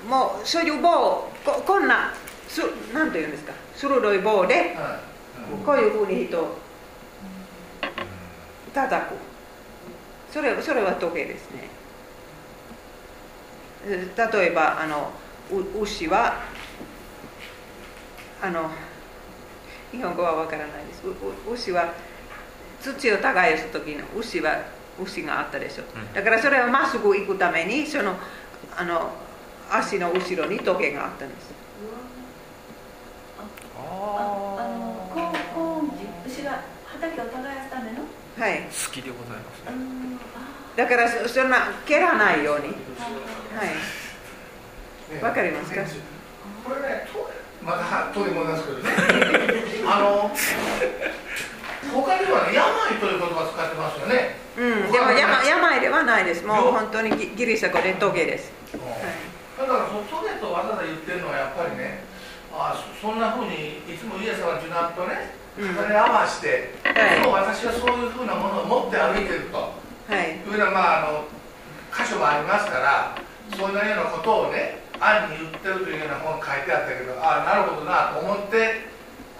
[0.08, 2.12] もうそういう棒ここんな
[2.48, 2.62] す
[2.94, 3.52] なんていうんですか？
[3.76, 4.74] 鋭い棒で、はい。
[5.66, 6.56] こういうふうに人を
[8.72, 9.14] 叩く。
[10.32, 11.68] それそれは時計ですね。
[13.84, 15.10] 例えばあの
[15.82, 16.36] 牛は
[18.42, 18.68] あの
[19.92, 21.02] 日本語はわからないです。
[21.48, 21.94] 牛は
[22.82, 24.64] 土を耕す時の牛は
[25.00, 25.84] 牛があったでしょ。
[26.12, 28.16] だからそれをまっすぐ行くためにその
[28.76, 29.12] あの
[29.70, 31.52] 足の後ろに時計があったんです。
[33.78, 33.80] あ
[34.58, 35.08] あの
[36.86, 37.30] 畑を耕
[37.62, 37.98] すための？
[38.38, 38.62] はい。
[38.62, 39.72] 好きでございます、ね、
[40.76, 42.68] だからそんな蹴らないように。
[42.68, 42.72] は
[45.20, 45.22] い。
[45.22, 45.82] わ、かりますか？
[46.64, 47.06] これね
[47.64, 48.90] また遠いものですけどね。
[49.86, 50.30] あの
[51.92, 54.36] 他にはね病という言葉使ってますよね。
[54.56, 54.92] うん。
[54.92, 56.44] でも病病ではないです。
[56.44, 62.04] もう本当にギリシャ語でトゲです、はい、だからそのトゲとわざわざ言ってるのはやっぱりね
[62.52, 69.72] あそんなふうにいつもイエス様の受難とねそれ合わして、はい、も私はそういうふうなものを持って歩いてると、は
[70.10, 71.24] い、いうような、まあ、あの
[71.92, 73.16] 箇所もありますから
[73.56, 78.86] そういうようなことをね暗に言ってるというような本書いてあったけどああなるほどなと思って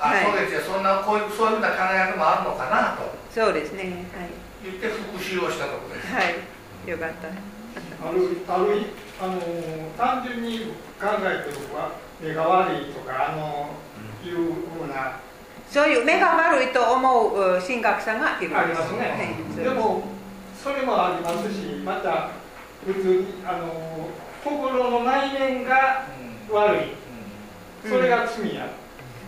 [0.02, 0.74] あ、はい、そうですよ。
[0.74, 3.06] そんなこういうそういうふうな考え方もあるのかなと。
[3.30, 4.34] そうですね、はい、
[4.66, 6.12] 言って復習をしたところです。
[6.12, 6.90] はい。
[6.90, 7.30] よかった。
[7.30, 8.90] あるある
[9.22, 9.38] あの
[9.96, 13.70] 単純に考えて僕は目が悪いとかあの、
[14.26, 15.20] いうふうな。
[15.70, 20.02] そういう目が悪いと思う神学者がいるありますね、でも
[20.62, 22.28] それもありますしまた
[22.84, 24.08] 普通にあの
[24.44, 26.06] 心の内面が
[26.50, 26.78] 悪い、
[27.88, 28.66] それが罪や、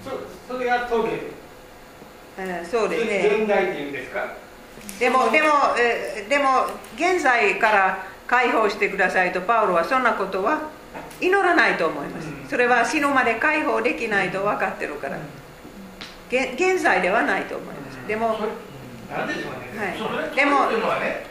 [0.04, 1.10] そそれがトゲ、
[2.38, 3.36] うん、そうですね。
[3.38, 4.34] 現代っていうんですか？
[4.98, 5.48] でもでも、
[5.78, 10.68] えでも現在から解放してくださいとパウロはそんなことは
[11.20, 15.18] 祈らないと思います、それは死ぬまで解放できないと分かってるから、
[16.30, 18.08] 現在ではないと思います。
[18.08, 18.36] でも、
[19.10, 19.28] なん。
[19.28, 19.78] でしょうね。
[19.78, 21.24] はい、それでも、というのはね、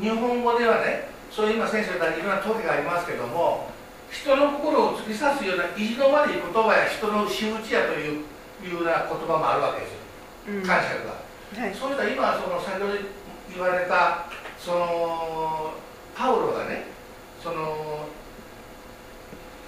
[0.00, 3.68] 日本語ではね、そういう今先生からいろんな時がありますけども、
[4.08, 8.24] 人の心を突き刺すような意地の悪い言葉や人の仕打ちやという
[8.64, 10.56] いうような言葉もあるわけですよ。
[10.56, 11.12] うん、解釈が。
[11.60, 12.96] はい、そういった今その先ほど
[13.52, 15.74] 言われたその
[16.16, 16.88] パウロがね、
[17.44, 18.08] その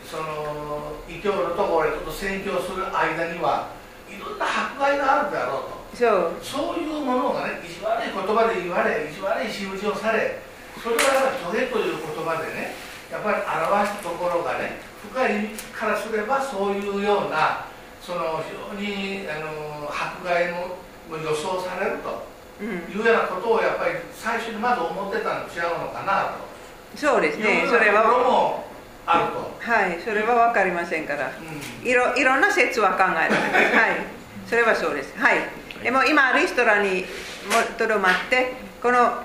[0.09, 3.69] その異教のところへちょっと宣教する間には
[4.09, 10.48] いろんな迫害があるであろうとそうそういうものがね意地悪い言葉で言われ意地悪い仕打ちをされ
[10.83, 12.75] それはやっぱり「トゲ」という言葉でね
[13.11, 14.81] やっぱり表したところがね
[15.13, 17.67] 深い意味からすればそういうような
[18.01, 20.77] その非常にあの迫害の
[21.11, 26.49] 予想されるというようなことをやっぱり最初にまず思ってたの違うのかなと。
[26.97, 27.65] そうですね。
[27.69, 28.65] それは。
[29.07, 29.57] あると。
[29.61, 29.99] はい。
[30.05, 34.07] それは分かりませんから、うん、いろいろんな説は考えられますはい。
[34.47, 35.17] それはそうです。
[35.19, 35.39] はい。
[35.83, 37.07] でも今レストランに
[37.79, 38.53] とどまって
[38.83, 39.23] この、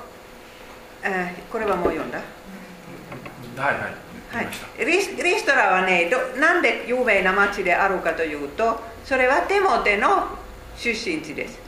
[1.03, 10.27] えー、これはもう読んだはいはいはい、リスリストラはねどなんで有名な町であるかというとそれはテモテの
[10.75, 11.59] 出身地です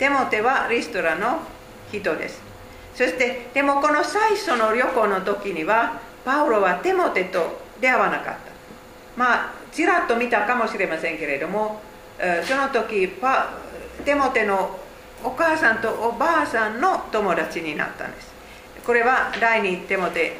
[0.00, 1.38] テモテはリストラの
[1.92, 2.42] 人です
[2.96, 8.38] そしてでもこの最初の旅行の時にはパウロはテモテと出会わなかった
[9.16, 11.80] まあちらっと見たかもしれませんけれども
[12.44, 13.50] その時パ
[14.04, 14.78] テモテの
[15.24, 18.32] お母さんとおばあさんの友達になったんです。
[18.84, 20.36] これは第2テモテ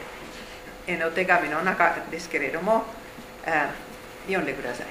[0.86, 2.84] への手紙の中ですけれども
[4.26, 4.86] 読んでください。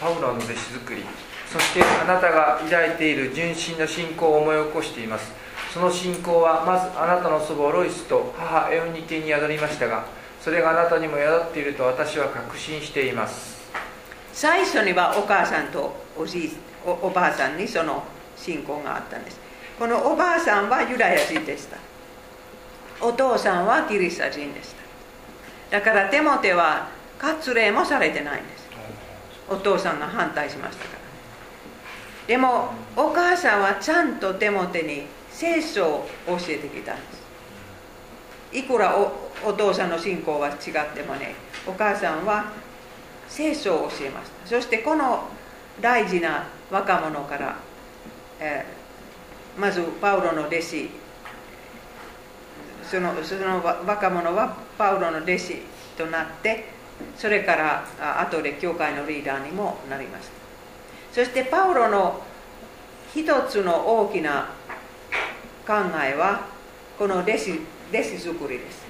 [0.00, 1.04] パウロの弟子作り。
[1.50, 5.32] そしてあなたが抱いている純真な信仰を思い起こしています。
[5.72, 10.06] その信仰はまずあなたの祖母ロイスと母エオニケに宿りましたが
[10.40, 13.56] それがあなたにも宿っていると私は確信しています。
[14.32, 18.02] 最初にはお母さんとおじいおおばあさんにその
[18.36, 19.40] 信仰があったんです。
[19.78, 21.76] このおばあさんはユダヤ人でした。
[23.00, 24.74] お父さんはギリシャ人でし
[25.70, 25.78] た。
[25.78, 28.66] だからテモテは割礼もされてないんです。
[29.48, 31.00] お父さんが反対しましたから。
[32.26, 38.58] でもお母さんはちゃんとテモテに聖書を教えてきたんです。
[38.58, 39.12] いくらお
[39.44, 40.54] お父さんの信仰は違っ
[40.94, 41.34] てもね
[41.66, 42.52] お母さんは
[43.28, 44.46] 聖書を教えました。
[44.46, 45.28] そしてこの
[45.80, 47.56] 大事な若者から、
[48.40, 48.64] え、
[49.58, 50.90] まずパウロの弟子。
[52.82, 55.56] そのその若者はパウロの弟子
[55.98, 56.66] となって
[57.16, 57.84] それから
[58.20, 60.32] 後で教会のリーダーにもなりました。
[61.12, 62.22] そしてパウロの
[63.12, 64.50] 一つの大きな
[65.66, 66.46] 考えは
[66.96, 67.60] この弟子
[67.92, 68.86] 弟子作りです。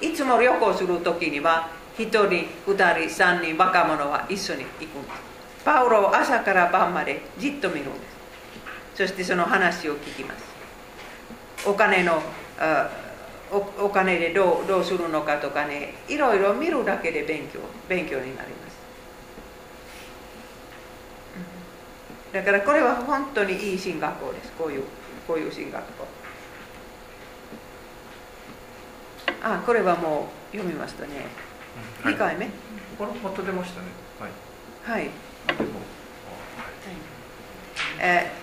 [0.00, 2.28] いつも旅行する時には1人
[2.70, 5.64] 2人3人若者は一緒に行くんです。
[5.64, 8.09] パウロを朝から晩までじっと見るんです。
[9.00, 10.44] そしてその話を聞きます。
[11.66, 12.20] お金の
[13.50, 18.76] おお金でどうどうするのかとかねいろいろ見るだけで勉強勉強になります。
[22.34, 24.52] だからこれは本当にいい進学校です。
[24.52, 24.84] こういう
[25.26, 26.06] こういう進学校。
[29.42, 31.24] あこれはもう読みましたね、
[32.04, 32.50] うん、2回目？
[32.98, 33.86] これまた出ましたね。
[34.84, 35.00] はい。
[35.00, 35.10] はい、
[37.98, 38.39] えー、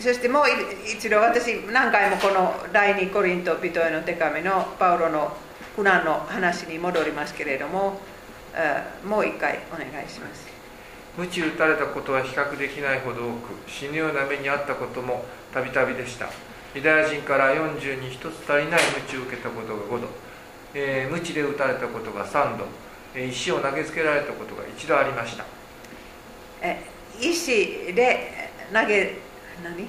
[0.00, 0.44] そしてもう
[0.86, 5.36] 一度私何回もこの第二コリント人への手紙のパウロの
[5.76, 8.00] 苦難の話に戻りますけれども、
[8.54, 10.46] えー、もう一回お願いします。
[11.16, 16.28] 鞭打たれたことは比較できないほど多く死ぬような目に遭ったこともたびたびでした。
[16.74, 20.08] ユダヤ人から40に1つ足りない鞭を受けたことが5度、
[20.74, 22.66] えー、鞭で打たれたことが3度、
[23.14, 25.44] えー、石を投げつけられたことが一度ありました。
[26.62, 26.82] え
[27.20, 29.23] 石で投げ
[29.62, 29.86] 何？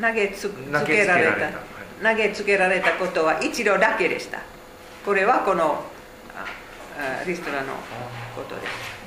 [0.00, 0.50] 投げつつ
[0.86, 1.50] けられた。
[2.02, 4.40] 投げつけられたことは一度だけでした。
[5.04, 5.84] これはこの
[7.26, 7.74] リストラの
[8.34, 9.00] ことです。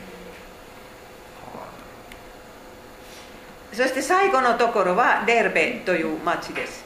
[3.74, 6.84] そして最後のところはデルベという町です。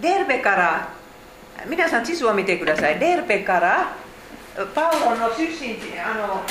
[0.00, 0.92] デルベから
[1.66, 2.98] 皆さん地図を見てください。
[2.98, 3.96] デルベから
[4.74, 6.42] パウロの出身地あの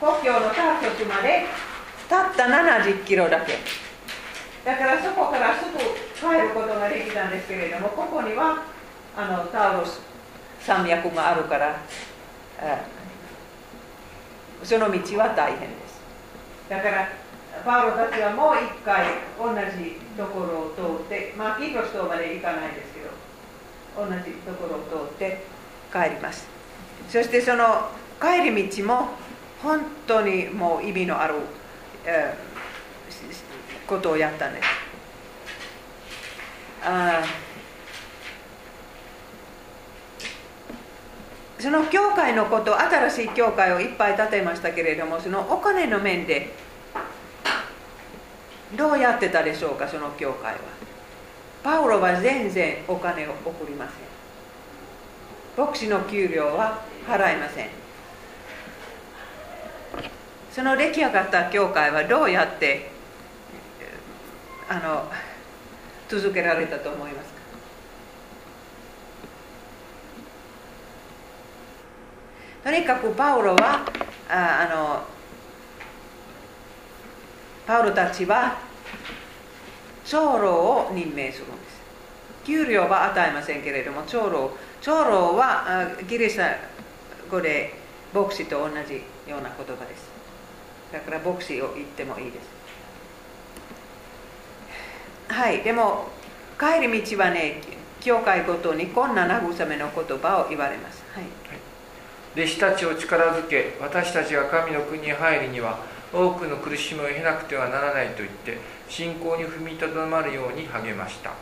[0.00, 1.46] 国境のター局まで
[2.08, 3.58] たった70キロだけ。
[4.64, 8.64] だからそこからすぐ帰ることができたんですけれどもここには
[9.16, 10.00] あのタウロス
[10.60, 11.76] 山脈があるから
[14.62, 16.00] その道は大変です。
[16.68, 17.08] だから
[17.64, 19.06] パウロたちはもう一回
[19.38, 23.08] 同じところを通ってまあキーロス島まで行かないですけど
[23.96, 25.44] 同じところを通って
[25.92, 26.46] 帰ります。
[27.08, 27.90] そしてその
[28.20, 29.08] 帰り道も
[29.62, 31.34] 本当にもう意味のある、
[32.10, 34.66] えー、ことをやったんです
[36.82, 37.22] あ
[41.58, 46.54] その教会のこと新しい教会をいっぱい建てましたけれどもそのお金の面で
[48.76, 50.60] どうやってたでしょうかその教会は。
[51.62, 55.66] パウロは全然お金を送りません。
[55.66, 57.87] 牧師の給料は払いません。
[60.58, 62.90] その出来上がった教会はどうやって
[64.68, 65.04] あの
[66.08, 67.38] 続けられたと思いますか？
[72.64, 73.86] とにかくパウロは
[74.28, 75.04] ああの
[77.64, 78.58] パウロたちは
[80.04, 81.78] 長老を任命するんです。
[82.44, 84.50] 給料は与えませんけれども長老
[84.80, 86.56] 長老はギリシャ
[87.30, 87.74] 語で
[88.12, 90.07] 牧師と同じような言葉です。
[90.92, 92.58] だから牧師を言ってもいいです。
[95.28, 96.08] はいでも
[96.58, 97.60] 帰り道はね
[98.00, 101.24] 教会ごとにこんな慰めの言葉を言われます、はい、
[102.34, 105.78] 弟子たちを力づけ私たちが神の国に入るには
[106.12, 108.56] 多くの苦しみを経なくてはならないと言って
[108.88, 111.32] 信仰に踏みとどまるように励ました。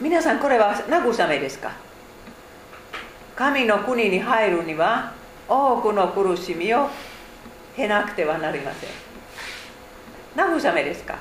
[0.00, 1.72] 皆さんこれは慰めですか？
[3.34, 5.14] 神の国に入るには
[5.48, 6.88] 多くの苦しみを
[7.76, 8.90] 経なくてはなりません。
[10.36, 11.18] 慰めですか。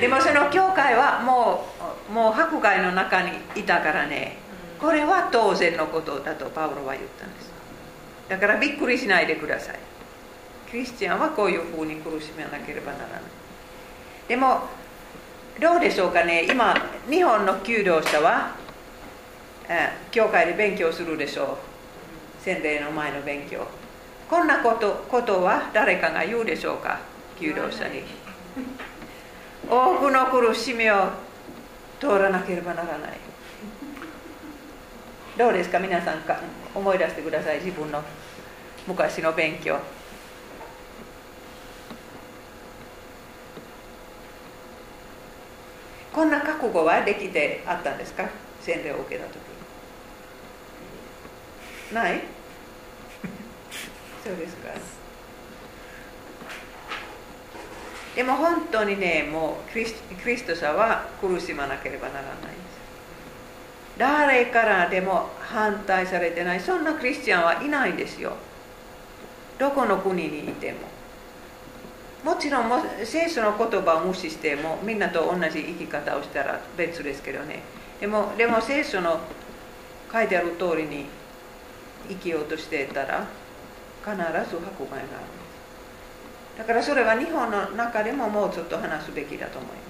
[0.00, 0.08] で。
[0.08, 1.66] もその教会はも
[2.08, 4.36] うもう迫害の中にいたからね。
[4.80, 7.52] これは当然のことだとパウロは言ったんです。
[8.28, 9.78] だからびっくりしないでください。
[10.70, 13.20] クリスチャンはこういうふうに苦しめなければならない。
[14.26, 14.62] でも
[15.60, 16.46] どうでしょうかね。
[16.50, 16.74] 今
[17.08, 18.56] 日本の給料者は、
[19.68, 21.58] え教会で勉強するでしょ
[22.40, 22.42] う。
[22.42, 23.66] 洗礼の前の勉強。
[24.28, 27.00] こんなことことは誰かが言うでしょうか？
[27.38, 28.02] 給料者に。
[29.68, 31.10] 多くの苦しみを
[32.00, 33.12] 通らなければならない。
[35.38, 35.78] どうですか？
[35.78, 36.40] 皆さんか
[36.74, 37.58] 思い出してください。
[37.58, 38.02] 自分の
[38.86, 39.78] 昔の勉強。
[46.12, 48.28] こんな覚悟はできてあったんですか？
[48.60, 49.41] 洗礼を受けた時
[51.92, 52.20] ない？
[54.24, 54.70] そうですか。
[58.14, 62.42] でも本当にねもうクリスクリストさんは苦しまなければならないです。
[63.96, 66.60] 誰からでも反対されてない。
[66.60, 68.32] そんなクリスチャンはいないんですよ。
[69.58, 70.78] どこの国にいても。
[72.24, 72.70] もちろん
[73.04, 77.62] 聖書の言葉を無視してもみんなと同じ生き方をしたら別ですけどね。
[78.00, 79.20] でもでも聖書の
[80.12, 81.06] 書いてある通りに
[82.08, 83.26] 生きようとしていたら
[84.04, 84.30] 必ず迫
[84.90, 85.06] 害がある
[86.58, 89.82] だからそれは日本の中でももうちょっと話すべきだと思います。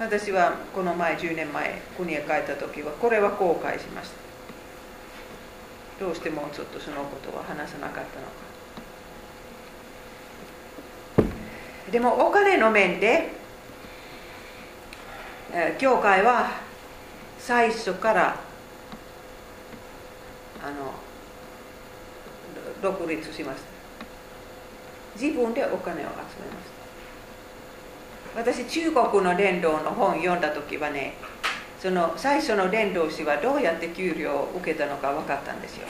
[0.00, 4.10] 私はこの前10年前国へ帰った時はこれは後悔しまし
[5.98, 6.04] た。
[6.04, 8.20] どうしてもうちょっとそのことは話さなかった
[11.20, 11.32] のか。
[11.90, 13.30] でもお金の面で、
[15.52, 16.50] え、教会は
[17.38, 18.47] 最初から
[20.62, 20.92] あの
[22.82, 25.20] 独立しました。
[25.20, 26.14] 自分でお金を集めまし
[28.34, 28.40] た。
[28.40, 31.14] 私中国の伝道の本読んだ時はね
[31.80, 35.86] その最初の伝道師はどうやって給料を受けたのか分かったんですよ。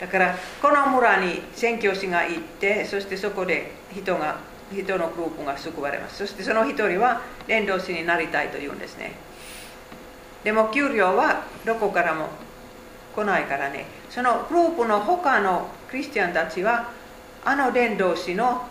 [0.00, 4.38] だからこの村に宣教師が行ってそしてそこで人が
[4.70, 6.18] 人のグループが救われます。
[6.18, 9.12] そしてその一人は伝道師になりたいと言うんですね。
[10.44, 12.28] でも給料はどこからも
[13.18, 13.86] 来ないからね。
[14.08, 16.90] そのグループの他のクリスチャンたちは
[17.44, 18.66] あの伝道師の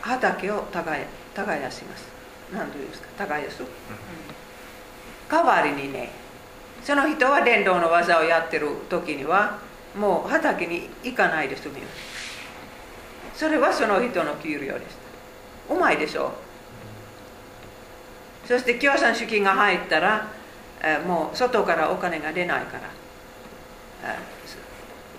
[0.00, 0.96] 畑を耕
[1.76, 2.06] します。
[2.52, 3.26] 何というんですか？
[3.26, 3.62] 耕す、
[5.28, 6.10] 代わりにね
[6.84, 9.58] その人は伝道の技をやってる時には
[9.98, 11.88] もう畑に行かないで済みま
[13.34, 13.40] す。
[13.40, 14.96] それはその人の給料です。
[15.68, 16.32] うまいでしょ？
[18.46, 20.28] そして共産主義が入ったら
[21.06, 22.78] もう外からお金が出ないか
[24.02, 24.16] ら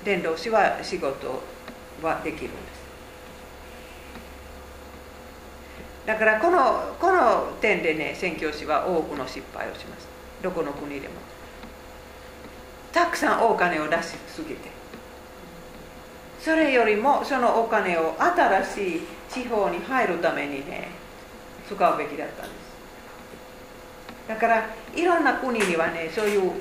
[0.03, 1.41] 伝道師は仕事
[2.01, 2.77] はできるんです。
[6.05, 10.07] だからこのこの点でね宣教師は多くの失敗をします。
[10.41, 11.15] どこの国でも。
[12.93, 14.69] たくさんお金を出しすぎて。
[16.39, 20.87] それよりもそのお金を新しい地方に入るためにね
[21.67, 22.66] 使うべきだったんです。
[24.27, 26.51] だからいろんな国にはねそういう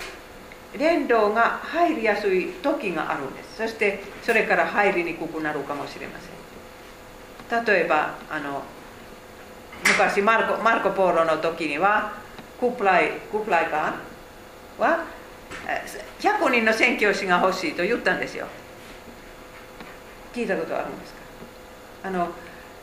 [0.79, 3.57] 伝道が入りやすい時があるんです。
[3.57, 7.65] そしてそれから入りにくくなるかもしれません。
[7.65, 8.63] 例えばあの
[9.87, 12.13] 昔マルコマルコ・ポーロの時には
[12.61, 15.05] クプライクプライカーは
[16.19, 18.47] 100人の宣教師が欲しいと言ったんですよ。
[20.35, 21.21] 聞いたことあるんですか？
[22.05, 22.29] あの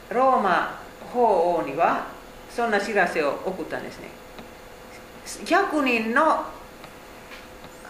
[0.10, 0.80] ローマ
[1.14, 2.08] 法王には
[2.50, 4.08] そんな知らせを送ったんですね。
[5.48, 6.46] 役人の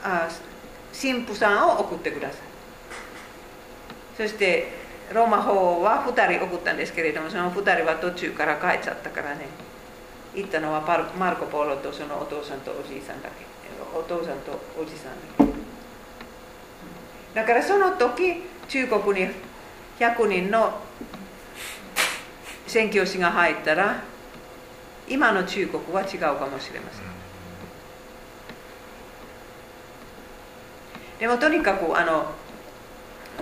[0.03, 0.29] あ
[0.93, 2.37] 神父さんを送ってください。
[4.15, 4.83] そして
[5.13, 9.47] ローマ法王は2人送ったんですけれどもその2人は途中から帰っちゃったからね。
[10.35, 10.81] 行ったのは
[11.17, 13.45] マルコ・ポーロとそのお父さんとおじいさんだけ。
[13.95, 15.53] お父さんとおじさんだ
[17.33, 17.39] け。
[17.39, 19.31] だからその時中国に
[19.99, 20.79] 100人の
[22.65, 24.03] 宣教師が入ったら
[25.07, 27.12] 今の中国は違うかもしれません。
[31.23, 32.25] でもとにかくあの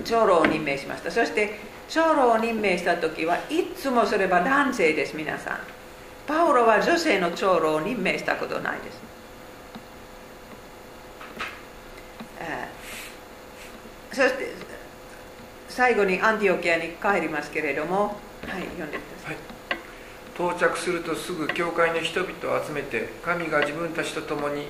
[0.04, 1.10] 長老を任命しました。
[1.10, 5.58] そして長老を任命した時はいつもそれは男性です皆さん。
[6.28, 9.00] パウロは女性の長老を任命したことないです、
[14.12, 14.52] そして
[15.68, 20.56] 最後にアンティオキアに帰りますけれどもはい読んでください、はい。
[20.56, 24.68] 到着するとすぐ教会の人々を集めて神が自分たちと共に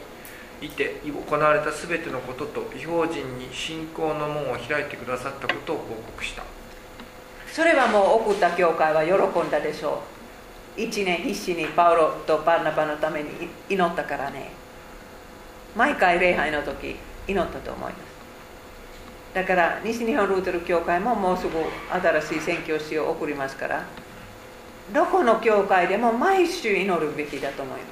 [0.62, 6.42] いて行われた全てのことと違法人に信仰の門を開いてくださったことを報告した。
[7.52, 10.02] それはもう送った教会は喜んだでしょ
[10.76, 10.80] う。
[10.80, 13.28] 一年必死にパウロとバーナバのために
[13.68, 14.50] 祈ったからね。
[15.76, 18.12] 毎回礼拝の時祈ったと思います。
[19.34, 21.52] だから西日本ルートル教会ももうすぐ
[21.90, 23.84] 新しい宣教師を送りますから
[24.92, 27.90] どこの教会でも毎週祈るべきだと思います、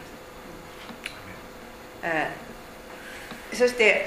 [2.02, 2.49] えー、
[3.52, 4.06] そして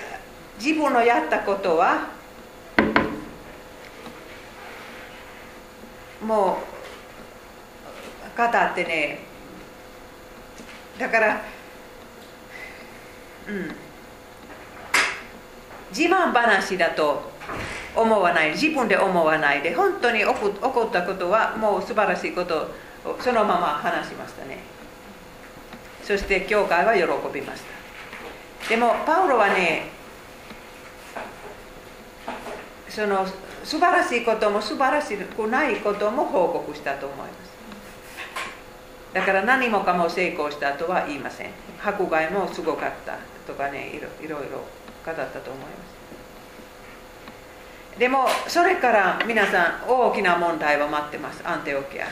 [0.60, 2.10] 自分のやったことは
[6.22, 6.60] も
[8.36, 9.20] う語ってね
[10.98, 11.42] だから
[13.48, 13.76] うん。
[15.92, 17.22] 自慢話だと
[17.96, 18.52] 思わない。
[18.52, 19.76] 自分で思わないで。
[19.76, 22.72] 本当に起こったことはもう素晴らしいこと
[23.06, 24.60] をそのまま話しましたね。
[26.04, 27.04] そして教会は喜
[27.34, 27.83] びました。
[28.70, 29.92] でもパウロはね
[32.90, 33.26] その
[33.64, 37.54] 素晴らしいことも素晴らしくないことも報告したと思います。
[39.14, 41.50] だから何もかも成功したとは言いません。
[41.84, 44.38] 迫害もすごかったとかねいろいろ
[45.06, 45.68] 語ったと思いま
[47.96, 48.00] す。
[48.00, 51.42] でもそれから皆さん大きな問題は待ってます。
[51.48, 52.08] アンテオキア。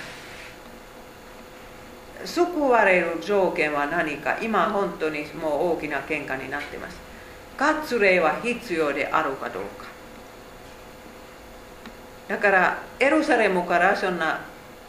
[2.25, 4.37] 救われる条件は何か。
[4.41, 6.97] 今本当にもう大きな喧嘩になってます。
[7.57, 9.85] 割礼は必要であるかどうか。
[12.27, 14.39] だからエルサレムからそんな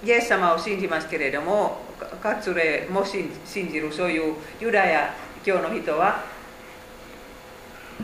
[0.05, 1.79] イエス様を信じますけれども
[2.23, 6.23] 割礼も信じるそういうユダヤ教の人は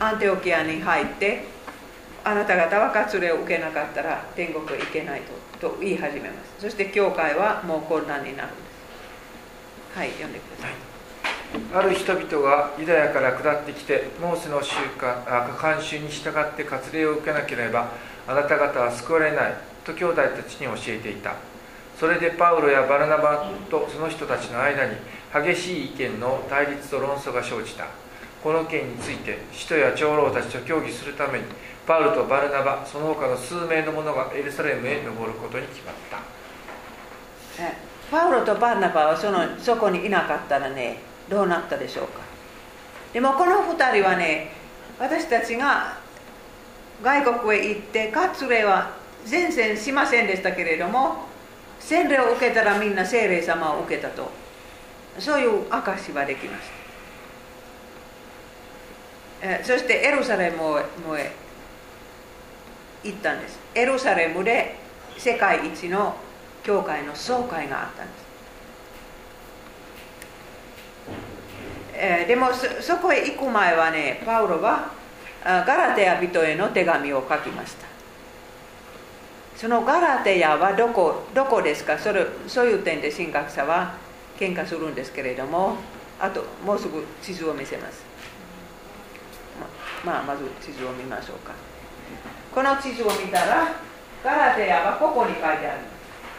[0.00, 1.44] アンテオキアに入って
[2.24, 5.20] あなた方は割礼を受けなかったら天国へ行けない
[5.60, 6.60] とと言い始めます。
[6.60, 8.48] そして教会はもう混乱になる
[9.94, 10.72] はい読んでください。
[11.74, 17.88] ある人々がユダヤから下ってきてモーセの習慣慣習に従って割礼を受けなければ
[18.26, 19.54] あなた方は救われない
[19.84, 21.34] と兄弟たちに教えていた。
[21.98, 24.96] それでパウロやバルナバとその人たちの間に
[25.34, 27.86] 激しい意見の対立と論争が生じた。
[28.42, 31.44] この件について使徒や長老たちと協議するために
[31.88, 36.18] パウルとバルナバその他の数名の者がエルサレムへ登ることに決まった
[38.10, 40.98] パウロとバルナバはそのそこにいなかったらね
[41.28, 42.20] どうなったでしょうか
[43.12, 44.52] でもこの2人はね
[44.98, 45.98] 私たちが
[47.02, 51.28] 外国へ行って割礼は全然しませんでしたけれども
[51.80, 54.30] 洗礼を受けたらみんな聖霊様を受けたと
[55.18, 56.62] そういう証はできまし
[59.40, 60.56] たそしてエルサレム
[61.18, 61.32] へ
[63.04, 64.76] 行ったんですエルサレムで
[65.16, 66.16] 世界一の
[66.68, 68.26] 教会の総会があったんです、
[71.94, 74.92] えー、でもそこへ行く前はねパウロは
[75.42, 77.86] ガラテヤ人への手紙を書きました。
[79.56, 81.98] そのガラテヤはどこどこですか？
[81.98, 83.94] それそういう点で神学者は
[84.38, 85.76] 喧嘩するんですけれども
[86.20, 88.04] あともうすぐ地図を見せます。
[90.04, 91.54] ままあまず地図を見ましょうか。
[92.54, 93.72] この地図を見たら
[94.22, 95.97] ガラテヤはここに書いてあります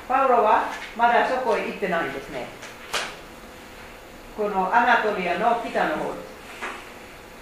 [0.10, 0.66] パウロは
[0.98, 2.48] まだそこへ行ってないんですね。
[4.36, 6.14] このアナトリアの北の方。
[6.14, 6.26] です、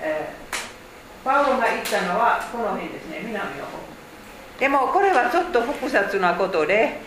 [0.01, 3.21] えー、パウロが行ったのはこの辺ですね。
[3.23, 3.79] 南の方。
[4.59, 6.99] でもこれはちょっと複雑なことで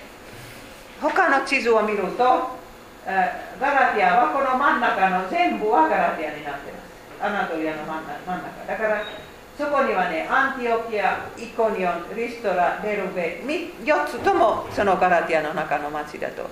[0.99, 2.57] 他の地図を見ると、
[3.05, 6.79] えー、ガラティアはこの真ん中の全部はガラティアになってま
[7.21, 7.23] す。
[7.23, 8.67] アナトリアの真ん中。
[8.67, 9.03] だから
[9.61, 13.43] そこにはねアンティオキアイコニオンリストラデルベ
[13.85, 16.49] 4つともそのガラティアの中の町だと。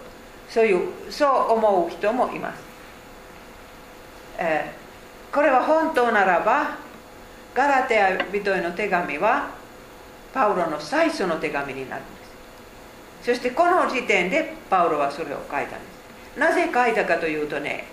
[0.49, 2.63] そういうそう思う人もいます、
[4.39, 6.79] えー、これは本当ならば
[7.55, 9.51] ガラテア人への手紙は
[10.33, 12.11] パウロの最初の手紙になるんで
[13.23, 13.27] す。
[13.27, 15.87] そしてこの時点でパウロはそれを書いたんで
[16.35, 16.39] す。
[16.39, 17.85] なぜ書いたかというとね、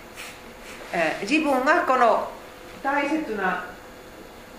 [0.92, 2.30] えー、自分がこの
[2.82, 3.64] 大切な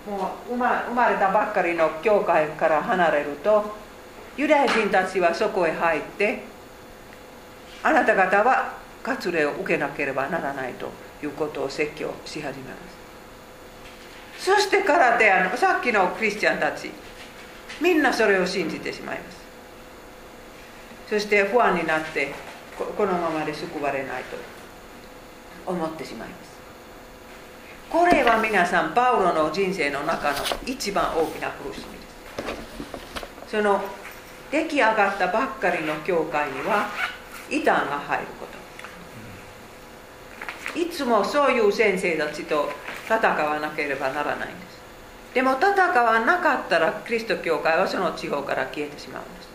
[0.08, 3.76] もう生まれたばっかりの教会から離れると
[4.38, 6.44] ユダヤ人たちはそこへ入って
[7.84, 10.90] あなた方は割礼を受けなければならないと
[11.22, 12.76] いうことを説教し始めま
[14.38, 14.46] す。
[14.46, 16.92] そしてからであのさっきのクリスチャンたち
[17.82, 19.38] みんなそれを信じてしまいます。
[21.10, 22.34] そして不安になって
[22.78, 24.38] このままで救われないと
[25.72, 26.47] 思ってしまいます。
[27.90, 32.02] これは皆さんパウロの人生の中の一番大きな苦しみで
[33.48, 33.52] す。
[33.52, 33.82] その
[34.52, 36.90] 出来上がったばっかりの教会には
[37.50, 38.48] 異端が入るこ
[40.74, 40.80] と。
[40.80, 42.70] いつもそういう先生たちと
[43.06, 44.78] 戦わなければならないんです。
[45.34, 45.74] でも戦
[46.04, 49.48] わなかったらキリスト教会はその地方から消えてしまうんです。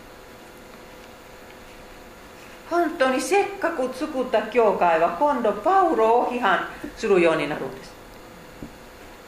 [2.69, 7.92] 本当にせっかく作った教会は今度パウロを批判するようになるんです。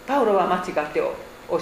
[0.07, 1.14] パウロは間違って教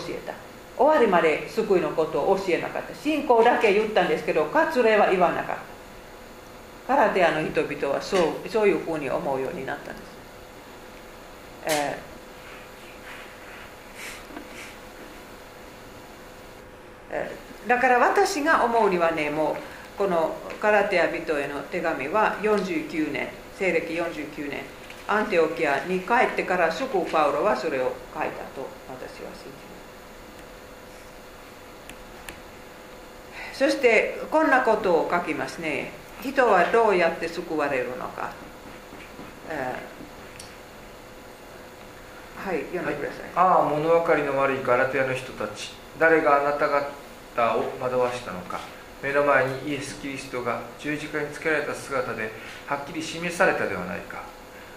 [0.10, 0.34] えた。
[0.76, 2.95] 終わりまで救いのことを教えなかった。
[2.95, 5.74] 信仰だけ言ったんですけど割礼は言わなかった。
[6.88, 10.06] カラテアの人々はそうそういうふうに思うようになったんです、
[17.11, 24.64] えー、だから私が思うにはねもうこのカラテア人への手紙は49年西暦49年
[25.07, 29.59] アンテオキアに帰ってからすぐパウロはそれを書いたと私は信じま
[33.53, 33.59] す。
[33.59, 35.91] そしてこんなことを書きますね。
[36.21, 38.31] 人はどうやって救われるのか、
[42.38, 45.73] はい読んでください、ああ物分かりの悪いガラテアの人たち。
[45.99, 48.59] 誰があなた方を惑わしたのか。
[49.01, 52.31] 目の前にイエス・キリストが十字架につけられた姿で
[52.65, 54.23] はっきり示されたではないか。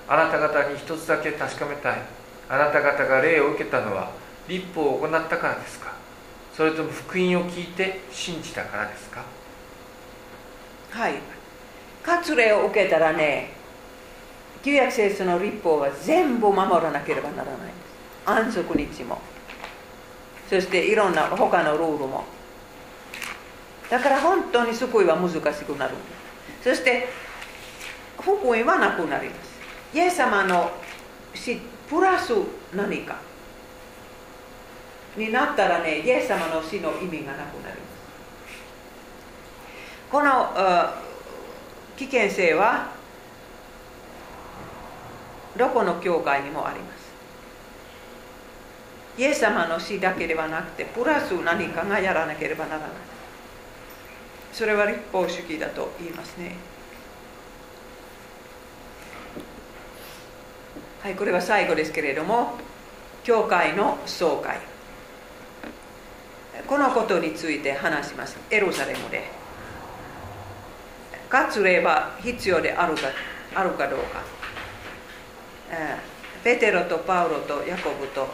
[0.09, 1.99] あなた方に一つだけ確かめたい。
[2.49, 4.11] あなた方が霊を受けたのは
[4.49, 5.93] 立法を行ったからですか？
[6.55, 9.24] それとも福音を聞いて信じたからですか？
[10.91, 11.15] はい。
[12.05, 13.51] 割礼を受けたらね
[14.62, 18.31] 旧約聖書の立法は全部守らなければならないんです。
[18.31, 19.19] 安息日も。
[20.49, 22.24] そしていろんな他のルールも。
[23.91, 25.95] だから本当に救いは難しくなる。
[26.62, 27.09] そして
[28.20, 29.56] 福音はなくなります。
[29.97, 30.70] イエス様の
[31.35, 31.56] 死
[31.89, 32.35] プラス
[32.74, 33.16] 何か
[35.16, 37.97] になったらねイエス様の死の意味がなくなります
[40.10, 40.52] この
[41.97, 42.90] 危険性は
[45.56, 47.06] どこの教会にもあります
[49.16, 52.90] イエス様の死だけではなくてプラス何かがやらなければならない
[54.52, 56.76] それは立法主義だと言いますね
[61.07, 62.55] はい、これは最後ですけれども
[63.23, 64.59] 教会の総会。
[66.66, 68.37] このことについて話します。
[68.51, 69.23] エルサレムで。
[71.31, 73.03] 割礼は必要であるか
[73.55, 74.20] あるかどうか。
[76.43, 78.27] ペテロとパウロとヤコブと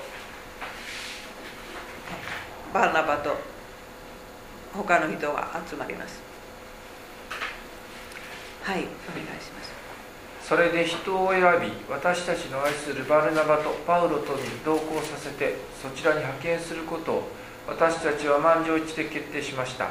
[2.73, 3.36] バーナバと
[4.73, 6.23] 他の人が集まります。
[8.62, 8.86] はいお願い
[9.43, 9.82] します。
[10.53, 17.23] それで人を選び私たちの愛するバルナバとパウロとに同行させてそちらに派遣することを
[17.66, 19.89] 私たちは満場一致で決定しました。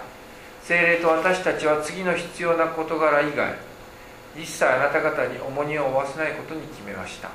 [0.62, 3.56] 精霊と私たちは次の必要な事柄以外
[4.38, 7.30] 一切あなた方に重荷を負わせないことに決めました。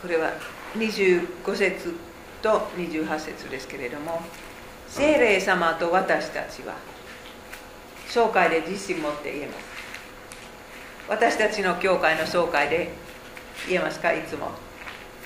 [0.00, 0.30] これは
[0.76, 1.96] 25節
[2.40, 4.22] と28節ですけれども
[4.86, 6.76] 精霊様と私たちは
[8.08, 9.69] 紹介で自信持って言えます
[11.10, 12.92] 私たちの教会の総会で
[13.68, 14.12] 言えますか？
[14.12, 14.52] いつも。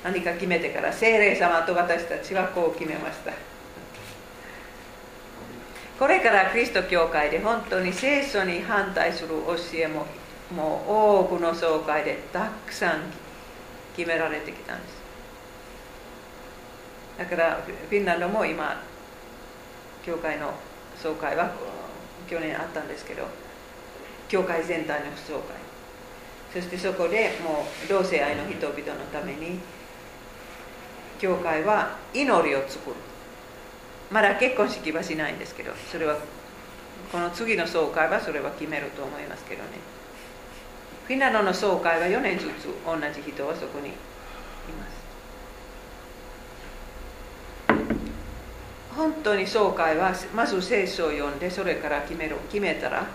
[0.03, 3.33] 何か決めてから精霊様と私たちはこう決めました。
[5.99, 10.07] これからキリスト教会で本当に聖書に反対する教えも
[10.57, 10.91] もう
[11.31, 13.03] 多くの総会でたくさん
[13.95, 14.95] 決められてきたんです。
[17.19, 18.83] だからフィンランドも今
[20.05, 20.55] 教会の
[20.97, 21.53] 総会は
[22.27, 23.29] 去年あったんですけど
[24.29, 25.64] 教会全体の総会
[26.55, 29.59] そしてそこでもう同性愛の人々のために
[31.19, 32.97] 教会は祈りを作る。
[34.13, 36.17] まだ結婚式はしないんですけどそれは
[37.11, 39.69] この次の総会はそれは決めると思いますけどね。
[41.09, 43.91] フィナノの総会は4年ずつ同じ人はそこにい
[44.79, 44.95] ます。
[48.95, 53.09] 本当に総会はまず聖書を読んでそれから決める決めたら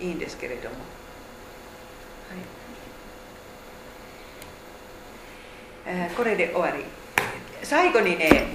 [0.00, 0.91] いいんですけれども。
[5.86, 6.84] えー、これで終わり。
[7.62, 8.46] 最後にね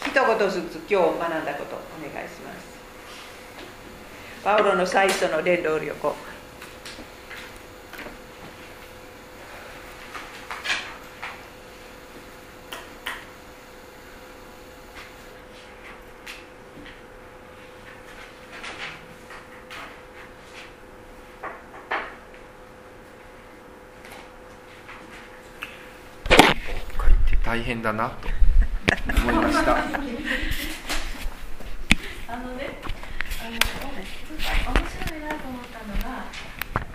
[0.00, 2.74] 一言ずつ今日学んだことお願いします。
[4.44, 6.14] パウロの最初の伝道旅行
[27.44, 28.28] 大変だなと
[29.22, 29.76] 思いました。